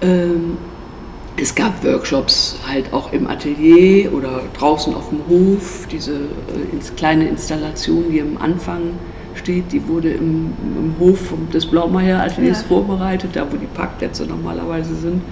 Ähm, 0.00 0.56
es 1.36 1.54
gab 1.54 1.82
Workshops 1.84 2.56
halt 2.68 2.92
auch 2.92 3.12
im 3.12 3.26
Atelier 3.26 4.12
oder 4.12 4.42
draußen 4.58 4.94
auf 4.94 5.08
dem 5.08 5.20
Hof, 5.28 5.86
diese 5.90 6.14
äh, 6.14 6.96
kleine 6.96 7.28
Installation, 7.28 8.04
die 8.10 8.20
am 8.20 8.36
Anfang 8.38 8.80
steht, 9.34 9.72
die 9.72 9.86
wurde 9.88 10.10
im, 10.10 10.52
im 10.60 10.94
Hof 10.98 11.32
des 11.52 11.66
Blaumeier 11.66 12.22
Ateliers 12.22 12.60
ja. 12.62 12.68
vorbereitet, 12.68 13.30
da 13.34 13.46
wo 13.50 13.56
die 13.56 13.66
Parkplätze 13.66 14.26
normalerweise 14.26 14.94
sind. 14.94 15.22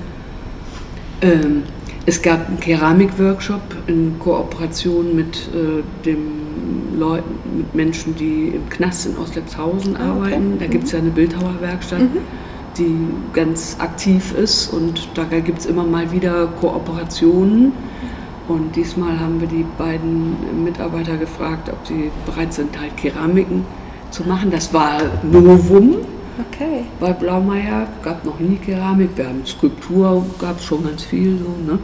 Ähm, 1.23 1.65
es 2.07 2.23
gab 2.23 2.49
einen 2.49 2.59
Keramikworkshop 2.59 3.61
in 3.87 4.19
Kooperation 4.19 5.15
mit 5.15 5.37
äh, 5.55 5.83
dem 6.05 6.99
Leuten, 6.99 7.35
mit 7.57 7.75
Menschen, 7.75 8.15
die 8.17 8.53
im 8.55 8.69
Knast 8.69 9.07
in 9.07 9.17
Ostletzhausen 9.17 9.97
ah, 9.97 10.17
okay. 10.17 10.35
arbeiten. 10.35 10.59
Da 10.59 10.67
gibt 10.67 10.85
es 10.85 10.93
ja 10.93 10.99
eine 10.99 11.11
Bildhauerwerkstatt, 11.11 12.01
mhm. 12.01 12.19
die 12.79 12.97
ganz 13.33 13.77
aktiv 13.79 14.35
ist 14.35 14.73
und 14.73 15.09
da 15.15 15.25
gibt 15.25 15.61
es 15.61 15.67
immer 15.67 15.85
mal 15.85 16.11
wieder 16.13 16.47
Kooperationen. 16.61 17.73
Und 18.49 18.75
diesmal 18.75 19.21
haben 19.21 19.41
wir 19.41 19.47
die 19.47 19.65
beiden 19.79 20.65
Mitarbeiter 20.65 21.17
gefragt, 21.17 21.69
ob 21.69 21.87
sie 21.87 22.11
bereit 22.27 22.53
sind, 22.53 22.79
halt 22.81 22.97
Keramiken 22.97 23.65
zu 24.11 24.25
machen. 24.25 24.51
Das 24.51 24.75
war 24.75 24.99
Novum. 25.23 25.99
Okay. 26.48 26.85
Bei 26.98 27.12
Blaumeier 27.12 27.87
gab 28.03 28.24
noch 28.24 28.38
nie 28.38 28.57
Keramik. 28.57 29.11
Wir 29.16 29.29
haben 29.29 29.44
Skulptur, 29.44 30.24
gab 30.38 30.59
es 30.59 30.64
schon 30.64 30.85
ganz 30.85 31.05
viel 31.05 31.38
so, 31.38 31.72
ne? 31.72 31.79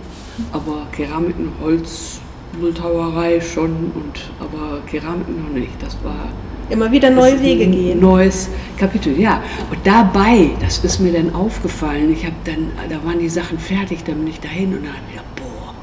Aber 0.53 0.87
Keramiken, 0.93 1.51
Holz, 1.61 2.21
Bildhauerei 2.61 3.41
schon, 3.41 3.93
und, 3.95 4.31
aber 4.41 4.81
Keramiken 4.87 5.43
noch 5.43 5.51
nicht. 5.51 5.83
Das 5.83 5.97
war 6.03 6.29
immer 6.71 6.91
wieder 6.91 7.11
neue 7.11 7.41
Wege 7.43 7.67
gehen. 7.67 8.01
Neues 8.01 8.49
Kapitel, 8.79 9.19
ja. 9.19 9.43
Und 9.71 9.79
dabei, 9.85 10.51
das 10.61 10.79
ist 10.79 11.01
mir 11.01 11.13
dann 11.13 11.35
aufgefallen, 11.35 12.13
ich 12.13 12.25
habe 12.25 12.37
dann, 12.45 12.71
da 12.89 13.05
waren 13.05 13.19
die 13.19 13.29
Sachen 13.29 13.59
fertig, 13.59 14.05
dann 14.05 14.19
bin 14.19 14.29
ich 14.29 14.41
dahin 14.41 14.69
und 14.75 14.85
dann 14.85 14.93
habe 14.93 15.03
ich 15.09 15.13
gedacht, 15.13 15.37
boah, 15.37 15.75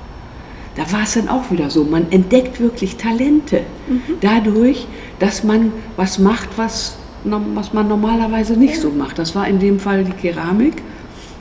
da 0.75 0.91
war 0.91 1.03
es 1.03 1.13
dann 1.13 1.29
auch 1.29 1.51
wieder 1.51 1.69
so. 1.69 1.83
Man 1.83 2.11
entdeckt 2.11 2.59
wirklich 2.59 2.97
Talente 2.97 3.61
mhm. 3.87 4.01
dadurch, 4.21 4.87
dass 5.19 5.43
man 5.43 5.71
was 5.95 6.19
macht, 6.19 6.49
was 6.57 6.97
was 7.23 7.73
man 7.73 7.87
normalerweise 7.87 8.53
nicht 8.53 8.79
so 8.79 8.89
macht. 8.89 9.17
Das 9.19 9.35
war 9.35 9.47
in 9.47 9.59
dem 9.59 9.79
Fall 9.79 10.03
die 10.03 10.11
Keramik. 10.11 10.81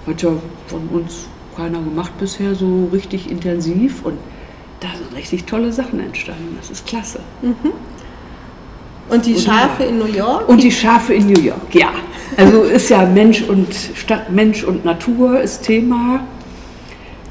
Hat 0.07 0.23
ja 0.23 0.31
von 0.67 0.89
uns 0.89 1.27
keiner 1.57 1.81
gemacht 1.81 2.13
bisher 2.19 2.55
so 2.55 2.89
richtig 2.93 3.31
intensiv 3.31 4.05
und 4.05 4.19
da 4.81 4.89
sind 4.97 5.15
richtig 5.17 5.45
tolle 5.45 5.73
Sachen 5.73 6.01
entstanden. 6.01 6.57
Das 6.61 6.71
ist 6.71 6.87
klasse. 6.87 7.21
Mhm. 7.43 7.73
Und 9.09 9.27
die 9.27 9.39
Schafe 9.39 9.85
in 9.85 9.99
New 9.99 10.07
York? 10.07 10.49
Und 10.49 10.63
die 10.63 10.73
Schafe 10.73 11.15
in 11.15 11.27
New 11.27 11.41
York, 11.41 11.75
ja. 11.75 11.91
Also 12.37 12.63
ist 12.63 12.89
ja 12.89 13.05
Mensch 13.05 13.43
und 13.43 13.69
Stadt, 13.95 14.33
Mensch 14.33 14.65
und 14.65 14.85
Natur 14.85 15.41
ist 15.41 15.63
Thema. 15.63 16.21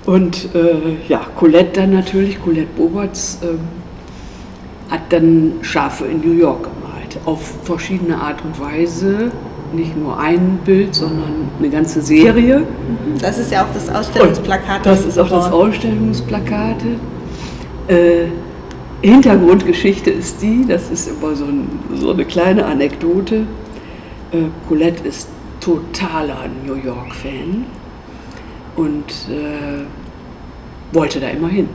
Und 0.05 0.53
äh, 0.53 0.97
ja, 1.07 1.25
Colette 1.35 1.81
dann 1.81 1.93
natürlich, 1.93 2.39
Colette 2.39 2.67
Boberts, 2.75 3.39
äh, 3.41 4.91
hat 4.91 5.01
dann 5.09 5.53
Schafe 5.61 6.05
in 6.05 6.19
New 6.19 6.33
York 6.33 6.63
gemacht 6.63 6.80
auf 7.25 7.41
verschiedene 7.63 8.17
Art 8.17 8.43
und 8.43 8.59
Weise. 8.59 9.31
Nicht 9.73 9.97
nur 9.97 10.19
ein 10.19 10.59
Bild, 10.65 10.93
sondern 10.93 11.49
eine 11.57 11.69
ganze 11.69 12.01
Serie. 12.01 12.65
Das 13.21 13.37
ist 13.37 13.51
ja 13.51 13.63
auch 13.63 13.73
das 13.73 13.89
Ausstellungsplakat. 13.89 14.77
Und 14.77 14.85
das 14.85 15.05
ist 15.05 15.17
auch 15.17 15.29
das 15.29 15.51
Ausstellungsplakat. 15.51 16.77
Äh, 17.87 18.25
Hintergrundgeschichte 19.01 20.11
ist 20.11 20.41
die, 20.41 20.65
das 20.67 20.91
ist 20.91 21.07
immer 21.07 21.35
so, 21.35 21.45
ein, 21.45 21.67
so 21.95 22.11
eine 22.11 22.25
kleine 22.25 22.65
Anekdote. 22.65 23.47
Äh, 24.31 24.37
Colette 24.67 25.07
ist 25.07 25.29
totaler 25.59 26.45
New 26.65 26.75
York-Fan 26.75 27.65
und 28.75 29.11
äh, 29.29 29.85
wollte 30.93 31.19
da 31.19 31.29
immer 31.29 31.49
hin. 31.49 31.69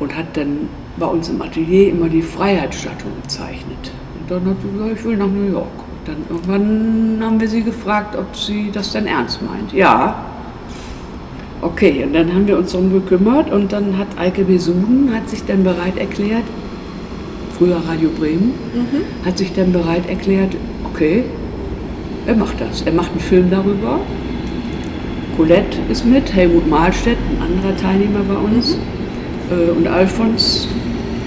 Und 0.00 0.16
hat 0.16 0.36
dann 0.36 0.68
bei 0.98 1.06
uns 1.06 1.28
im 1.28 1.40
Atelier 1.40 1.90
immer 1.90 2.08
die 2.08 2.22
Freiheitsstatue 2.22 3.10
gezeichnet. 3.22 3.92
Und 4.20 4.30
dann 4.30 4.50
hat 4.50 4.56
sie 4.62 4.70
gesagt, 4.70 4.98
ich 4.98 5.04
will 5.04 5.16
nach 5.16 5.26
New 5.26 5.50
York. 5.50 5.66
Und 5.66 6.08
dann 6.08 6.16
irgendwann 6.28 7.18
haben 7.22 7.40
wir 7.40 7.48
sie 7.48 7.62
gefragt, 7.62 8.16
ob 8.16 8.36
sie 8.36 8.70
das 8.72 8.92
denn 8.92 9.06
ernst 9.06 9.40
meint. 9.42 9.72
Ja. 9.72 10.24
Okay, 11.60 12.04
und 12.04 12.12
dann 12.12 12.32
haben 12.32 12.46
wir 12.46 12.56
uns 12.56 12.72
darum 12.72 12.92
gekümmert 12.92 13.50
und 13.50 13.72
dann 13.72 13.98
hat 13.98 14.06
Eike 14.16 14.44
Besuden 14.44 15.12
hat 15.12 15.28
sich 15.28 15.44
dann 15.44 15.64
bereit 15.64 15.96
erklärt, 15.98 16.44
früher 17.58 17.78
Radio 17.88 18.10
Bremen, 18.16 18.54
mhm. 18.74 19.26
hat 19.26 19.38
sich 19.38 19.52
dann 19.54 19.72
bereit 19.72 20.08
erklärt, 20.08 20.54
okay, 20.84 21.24
er 22.26 22.36
macht 22.36 22.60
das. 22.60 22.82
Er 22.82 22.92
macht 22.92 23.10
einen 23.10 23.20
Film 23.20 23.50
darüber. 23.50 23.98
Colette 25.36 25.78
ist 25.90 26.04
mit, 26.04 26.32
Helmut 26.32 26.68
Mahlstedt, 26.68 27.16
ein 27.16 27.42
anderer 27.42 27.76
Teilnehmer 27.76 28.20
bei 28.28 28.36
uns. 28.36 28.76
Mhm. 28.76 28.98
Äh, 29.50 29.70
und 29.70 29.88
Alfons 29.88 30.68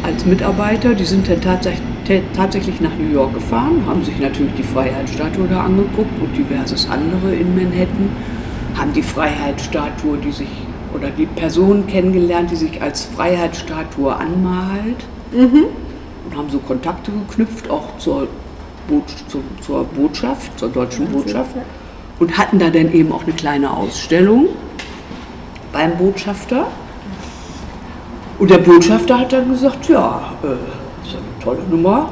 als 0.03 0.25
Mitarbeiter, 0.25 0.93
die 0.93 1.05
sind 1.05 1.27
dann 1.27 1.41
tatsächlich 2.33 2.81
nach 2.81 2.95
New 2.97 3.13
York 3.13 3.33
gefahren, 3.33 3.83
haben 3.87 4.03
sich 4.03 4.19
natürlich 4.19 4.53
die 4.55 4.63
Freiheitsstatue 4.63 5.47
da 5.47 5.61
angeguckt 5.61 6.19
und 6.21 6.35
diverses 6.35 6.89
andere 6.89 7.33
in 7.33 7.55
Manhattan, 7.55 8.09
haben 8.75 8.93
die 8.93 9.03
Freiheitsstatue, 9.03 10.17
die 10.17 10.31
sich 10.31 10.49
oder 10.93 11.09
die 11.09 11.25
Person 11.25 11.87
kennengelernt, 11.87 12.51
die 12.51 12.55
sich 12.55 12.81
als 12.81 13.05
Freiheitsstatue 13.05 14.13
anmalt. 14.13 15.05
Mhm. 15.31 15.67
und 16.25 16.37
haben 16.37 16.49
so 16.49 16.59
Kontakte 16.59 17.11
geknüpft, 17.11 17.69
auch 17.69 17.97
zur, 17.97 18.27
Bo 18.87 19.01
zur, 19.29 19.41
zur 19.61 19.85
Botschaft, 19.85 20.59
zur 20.59 20.69
deutschen 20.69 21.07
Botschaft. 21.07 21.55
und 22.19 22.37
hatten 22.37 22.59
da 22.59 22.69
dann 22.69 22.91
eben 22.93 23.11
auch 23.13 23.23
eine 23.23 23.31
kleine 23.31 23.71
Ausstellung 23.71 24.47
beim 25.71 25.97
Botschafter 25.97 26.67
und 28.41 28.49
der 28.49 28.57
Botschafter 28.57 29.19
hat 29.19 29.31
dann 29.33 29.51
gesagt, 29.51 29.87
ja, 29.87 30.33
äh, 30.41 30.47
das 30.47 31.11
ist 31.11 31.15
eine 31.15 31.43
tolle 31.43 31.61
Nummer. 31.69 32.11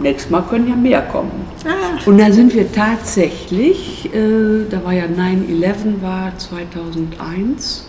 nächstes 0.00 0.28
Mal 0.30 0.42
können 0.42 0.68
ja 0.68 0.74
mehr 0.74 1.02
kommen. 1.02 1.30
Ah, 1.64 1.98
Und 2.04 2.18
da 2.18 2.32
sind 2.32 2.52
wir 2.52 2.70
tatsächlich, 2.72 4.12
äh, 4.12 4.64
da 4.68 4.84
war 4.84 4.92
ja 4.92 5.04
9-11, 5.04 6.02
war 6.02 6.36
2001. 6.36 7.86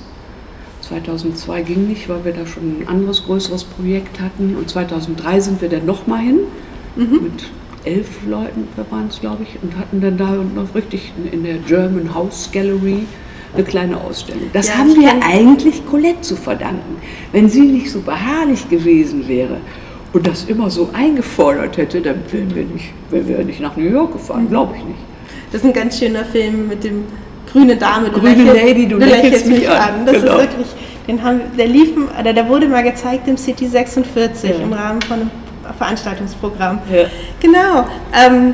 2002 0.82 1.62
ging 1.64 1.88
nicht, 1.88 2.08
weil 2.10 2.24
wir 2.26 2.34
da 2.34 2.46
schon 2.46 2.82
ein 2.82 2.88
anderes 2.88 3.26
größeres 3.26 3.64
Projekt 3.64 4.22
hatten. 4.22 4.56
Und 4.56 4.70
2003 4.70 5.40
sind 5.40 5.62
wir 5.62 5.70
dann 5.70 5.86
nochmal 5.86 6.20
hin 6.20 6.40
mit 6.96 7.44
elf 7.86 8.26
Leuten, 8.28 8.68
waren 8.90 9.08
es 9.08 9.20
glaube 9.20 9.44
ich, 9.44 9.62
und 9.64 9.78
hatten 9.78 10.02
dann 10.02 10.18
da 10.18 10.32
noch 10.32 10.76
richtig 10.76 11.12
in 11.32 11.44
der 11.44 11.58
German 11.58 12.14
House 12.14 12.50
Gallery 12.52 13.06
eine 13.56 13.64
kleine 13.64 13.98
Ausstellung. 14.00 14.50
Das 14.54 14.68
Ja, 14.68 14.76
haben 14.76 14.96
wir 14.96 15.10
eigentlich 15.24 15.86
Colette 15.86 16.22
zu 16.22 16.36
verdanken. 16.36 16.98
Wenn 17.32 17.50
sie 17.50 17.62
nicht 17.62 17.92
so 17.92 18.00
beharrlich 18.02 18.70
gewesen 18.70 19.28
wäre 19.28 19.58
und 20.14 20.28
das 20.28 20.46
immer 20.46 20.70
so 20.70 20.90
eingefordert 20.94 21.78
hätte, 21.78 22.02
dann 22.02 22.22
wären 22.32 22.54
wir 22.56 22.64
nicht, 22.66 22.92
wären 23.10 23.28
wir 23.28 23.38
nicht 23.44 23.60
nach 23.60 23.76
New 23.76 23.90
York 23.90 24.14
gefahren, 24.14 24.44
Mhm. 24.46 24.50
glaube 24.50 24.76
ich 24.78 24.84
nicht. 24.84 25.00
das 25.52 25.62
ist 25.62 25.68
ein 25.68 25.74
ganz 25.74 25.98
schöner 25.98 26.24
Film 26.26 26.68
mit 26.68 26.84
dem 26.84 27.06
grüne 27.52 27.76
Dame. 27.76 28.10
Du 28.10 28.20
Grüne 28.20 28.36
lächelst- 28.44 28.64
Lady, 28.68 28.88
du 28.88 28.98
lächelst 28.98 29.48
mich 29.48 29.68
an. 29.68 30.06
Das 30.06 30.22
Genau. 30.22 30.34
ist 30.38 30.42
wirklich, 30.42 30.68
den 31.08 31.24
haben, 31.24 31.42
der 31.58 31.68
lief, 31.68 31.90
oder 32.20 32.34
der 32.34 32.48
wurde 32.48 32.68
mal 32.68 32.84
gezeigt 32.84 33.28
im 33.28 33.36
City 33.36 33.66
46 33.66 34.52
Ja. 34.52 34.56
im 34.64 34.72
Rahmen 34.74 35.02
von 35.02 35.22
einem 35.22 35.32
Veranstaltungsprogramm. 35.76 36.78
Ja. 36.94 37.06
Genau. 37.40 37.86
Ähm, 38.14 38.54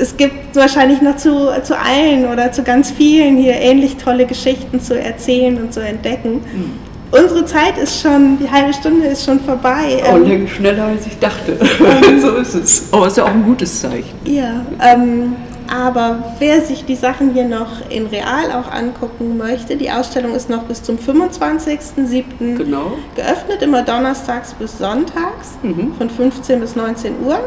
es 0.00 0.16
gibt 0.16 0.54
wahrscheinlich 0.56 1.02
noch 1.02 1.16
zu, 1.16 1.48
zu 1.62 1.76
allen 1.78 2.26
oder 2.26 2.52
zu 2.52 2.62
ganz 2.62 2.90
vielen 2.90 3.36
hier 3.36 3.54
ähnlich 3.54 3.96
tolle 3.96 4.26
Geschichten 4.26 4.80
zu 4.80 4.98
erzählen 4.98 5.60
und 5.60 5.72
zu 5.72 5.80
entdecken. 5.80 6.34
Mhm. 6.34 6.88
Unsere 7.10 7.44
Zeit 7.46 7.78
ist 7.78 8.02
schon, 8.02 8.38
die 8.38 8.50
halbe 8.50 8.72
Stunde 8.74 9.06
ist 9.06 9.24
schon 9.24 9.40
vorbei. 9.40 10.02
Oh, 10.10 10.16
Ähm, 10.16 10.24
länger 10.26 10.46
schneller 10.48 10.84
als 10.84 11.06
ich 11.06 11.18
dachte. 11.18 11.56
so 12.20 12.32
ist 12.36 12.54
es. 12.54 12.92
Aber 12.92 13.06
es 13.06 13.12
ist 13.12 13.16
ja 13.18 13.24
auch 13.24 13.28
ein 13.30 13.44
gutes 13.44 13.80
Zeichen. 13.80 14.14
Ja, 14.24 14.60
ähm, 14.84 15.34
aber 15.70 16.34
wer 16.38 16.60
sich 16.60 16.84
die 16.84 16.94
Sachen 16.96 17.32
hier 17.32 17.44
noch 17.46 17.88
in 17.90 18.06
real 18.06 18.52
auch 18.52 18.70
angucken 18.72 19.36
möchte, 19.38 19.76
die 19.76 19.90
Ausstellung 19.90 20.34
ist 20.34 20.48
noch 20.50 20.64
bis 20.64 20.82
zum 20.82 20.96
25.07. 20.96 22.56
Genau. 22.56 22.92
geöffnet, 23.16 23.62
immer 23.62 23.82
donnerstags 23.82 24.54
bis 24.54 24.78
sonntags 24.78 25.58
Mhm. 25.62 25.92
von 25.96 26.10
15 26.10 26.60
bis 26.60 26.76
19 26.76 27.14
Uhr. 27.24 27.38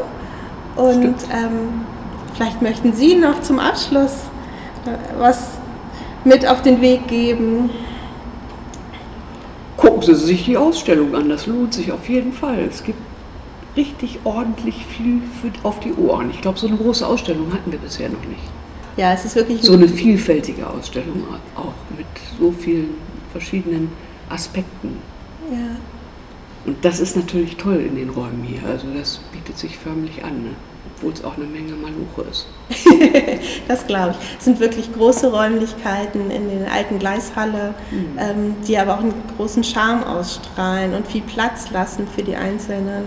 Und 0.76 1.16
ähm, 1.32 1.82
vielleicht 2.34 2.62
möchten 2.62 2.92
Sie 2.92 3.14
noch 3.14 3.40
zum 3.42 3.58
Abschluss 3.58 4.12
was 5.18 5.58
mit 6.24 6.46
auf 6.46 6.62
den 6.62 6.80
Weg 6.80 7.06
geben. 7.08 7.70
Gucken 9.76 10.02
Sie 10.02 10.14
sich 10.14 10.44
die 10.44 10.56
Ausstellung 10.56 11.14
an, 11.14 11.28
das 11.28 11.46
lohnt 11.46 11.74
sich 11.74 11.92
auf 11.92 12.08
jeden 12.08 12.32
Fall. 12.32 12.60
Es 12.60 12.84
gibt 12.84 12.98
richtig 13.76 14.20
ordentlich 14.24 14.84
viel 14.86 15.20
auf 15.62 15.80
die 15.80 15.92
Ohren. 15.94 16.30
Ich 16.30 16.40
glaube, 16.40 16.58
so 16.58 16.66
eine 16.66 16.76
große 16.76 17.06
Ausstellung 17.06 17.52
hatten 17.52 17.72
wir 17.72 17.78
bisher 17.78 18.08
noch 18.08 18.24
nicht. 18.24 18.42
Ja, 18.96 19.14
es 19.14 19.24
ist 19.24 19.34
wirklich 19.36 19.62
So 19.62 19.72
eine 19.72 19.88
vielfältige 19.88 20.68
Ausstellung 20.68 21.24
auch 21.56 21.72
mit 21.96 22.06
so 22.38 22.52
vielen 22.52 22.90
verschiedenen 23.32 23.90
Aspekten. 24.28 24.98
ja. 25.50 25.76
Und 26.64 26.84
das 26.84 27.00
ist 27.00 27.16
natürlich 27.16 27.56
toll 27.56 27.80
in 27.80 27.96
den 27.96 28.10
Räumen 28.10 28.44
hier. 28.46 28.60
Also 28.68 28.86
das 28.96 29.18
bietet 29.32 29.58
sich 29.58 29.76
förmlich 29.76 30.22
an, 30.22 30.44
ne? 30.44 30.50
Obwohl 31.02 31.12
es 31.14 31.24
auch 31.24 31.36
eine 31.36 31.46
Menge 31.46 31.72
Maluche 31.72 32.22
ist. 32.30 32.46
Das 33.68 33.86
glaube 33.86 34.12
ich. 34.12 34.38
Es 34.38 34.44
sind 34.44 34.60
wirklich 34.60 34.92
große 34.92 35.30
Räumlichkeiten 35.30 36.30
in 36.30 36.48
den 36.48 36.68
alten 36.68 36.98
Gleishalle, 36.98 37.74
ähm, 38.18 38.54
die 38.66 38.78
aber 38.78 38.94
auch 38.94 39.00
einen 39.00 39.14
großen 39.36 39.64
Charme 39.64 40.04
ausstrahlen 40.04 40.94
und 40.94 41.06
viel 41.06 41.22
Platz 41.22 41.70
lassen 41.70 42.06
für 42.06 42.22
die 42.22 42.36
einzelnen 42.36 43.04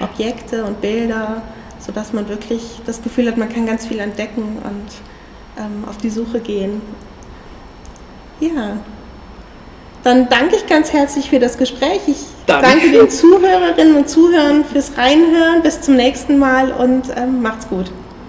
Objekte 0.00 0.64
und 0.64 0.80
Bilder, 0.80 1.42
sodass 1.78 2.12
man 2.12 2.28
wirklich 2.28 2.80
das 2.86 3.02
Gefühl 3.02 3.28
hat, 3.28 3.36
man 3.36 3.48
kann 3.48 3.66
ganz 3.66 3.86
viel 3.86 3.98
entdecken 3.98 4.58
und 4.62 5.62
ähm, 5.62 5.84
auf 5.88 5.96
die 5.98 6.10
Suche 6.10 6.40
gehen. 6.40 6.80
Ja. 8.40 8.78
Dann 10.08 10.26
danke 10.30 10.56
ich 10.56 10.66
ganz 10.66 10.94
herzlich 10.94 11.28
für 11.28 11.38
das 11.38 11.58
Gespräch. 11.58 12.00
Ich 12.06 12.16
Danke. 12.46 12.66
danke 12.66 12.92
den 12.92 13.10
Zuhörerinnen 13.10 13.94
und 13.94 14.08
Zuhörern 14.08 14.64
fürs 14.64 14.96
Reinhören. 14.96 15.60
Bis 15.62 15.82
zum 15.82 15.96
nächsten 15.96 16.38
Mal 16.38 16.72
und 16.72 17.14
ähm, 17.14 17.42
macht's 17.42 17.68
gut. 17.68 17.90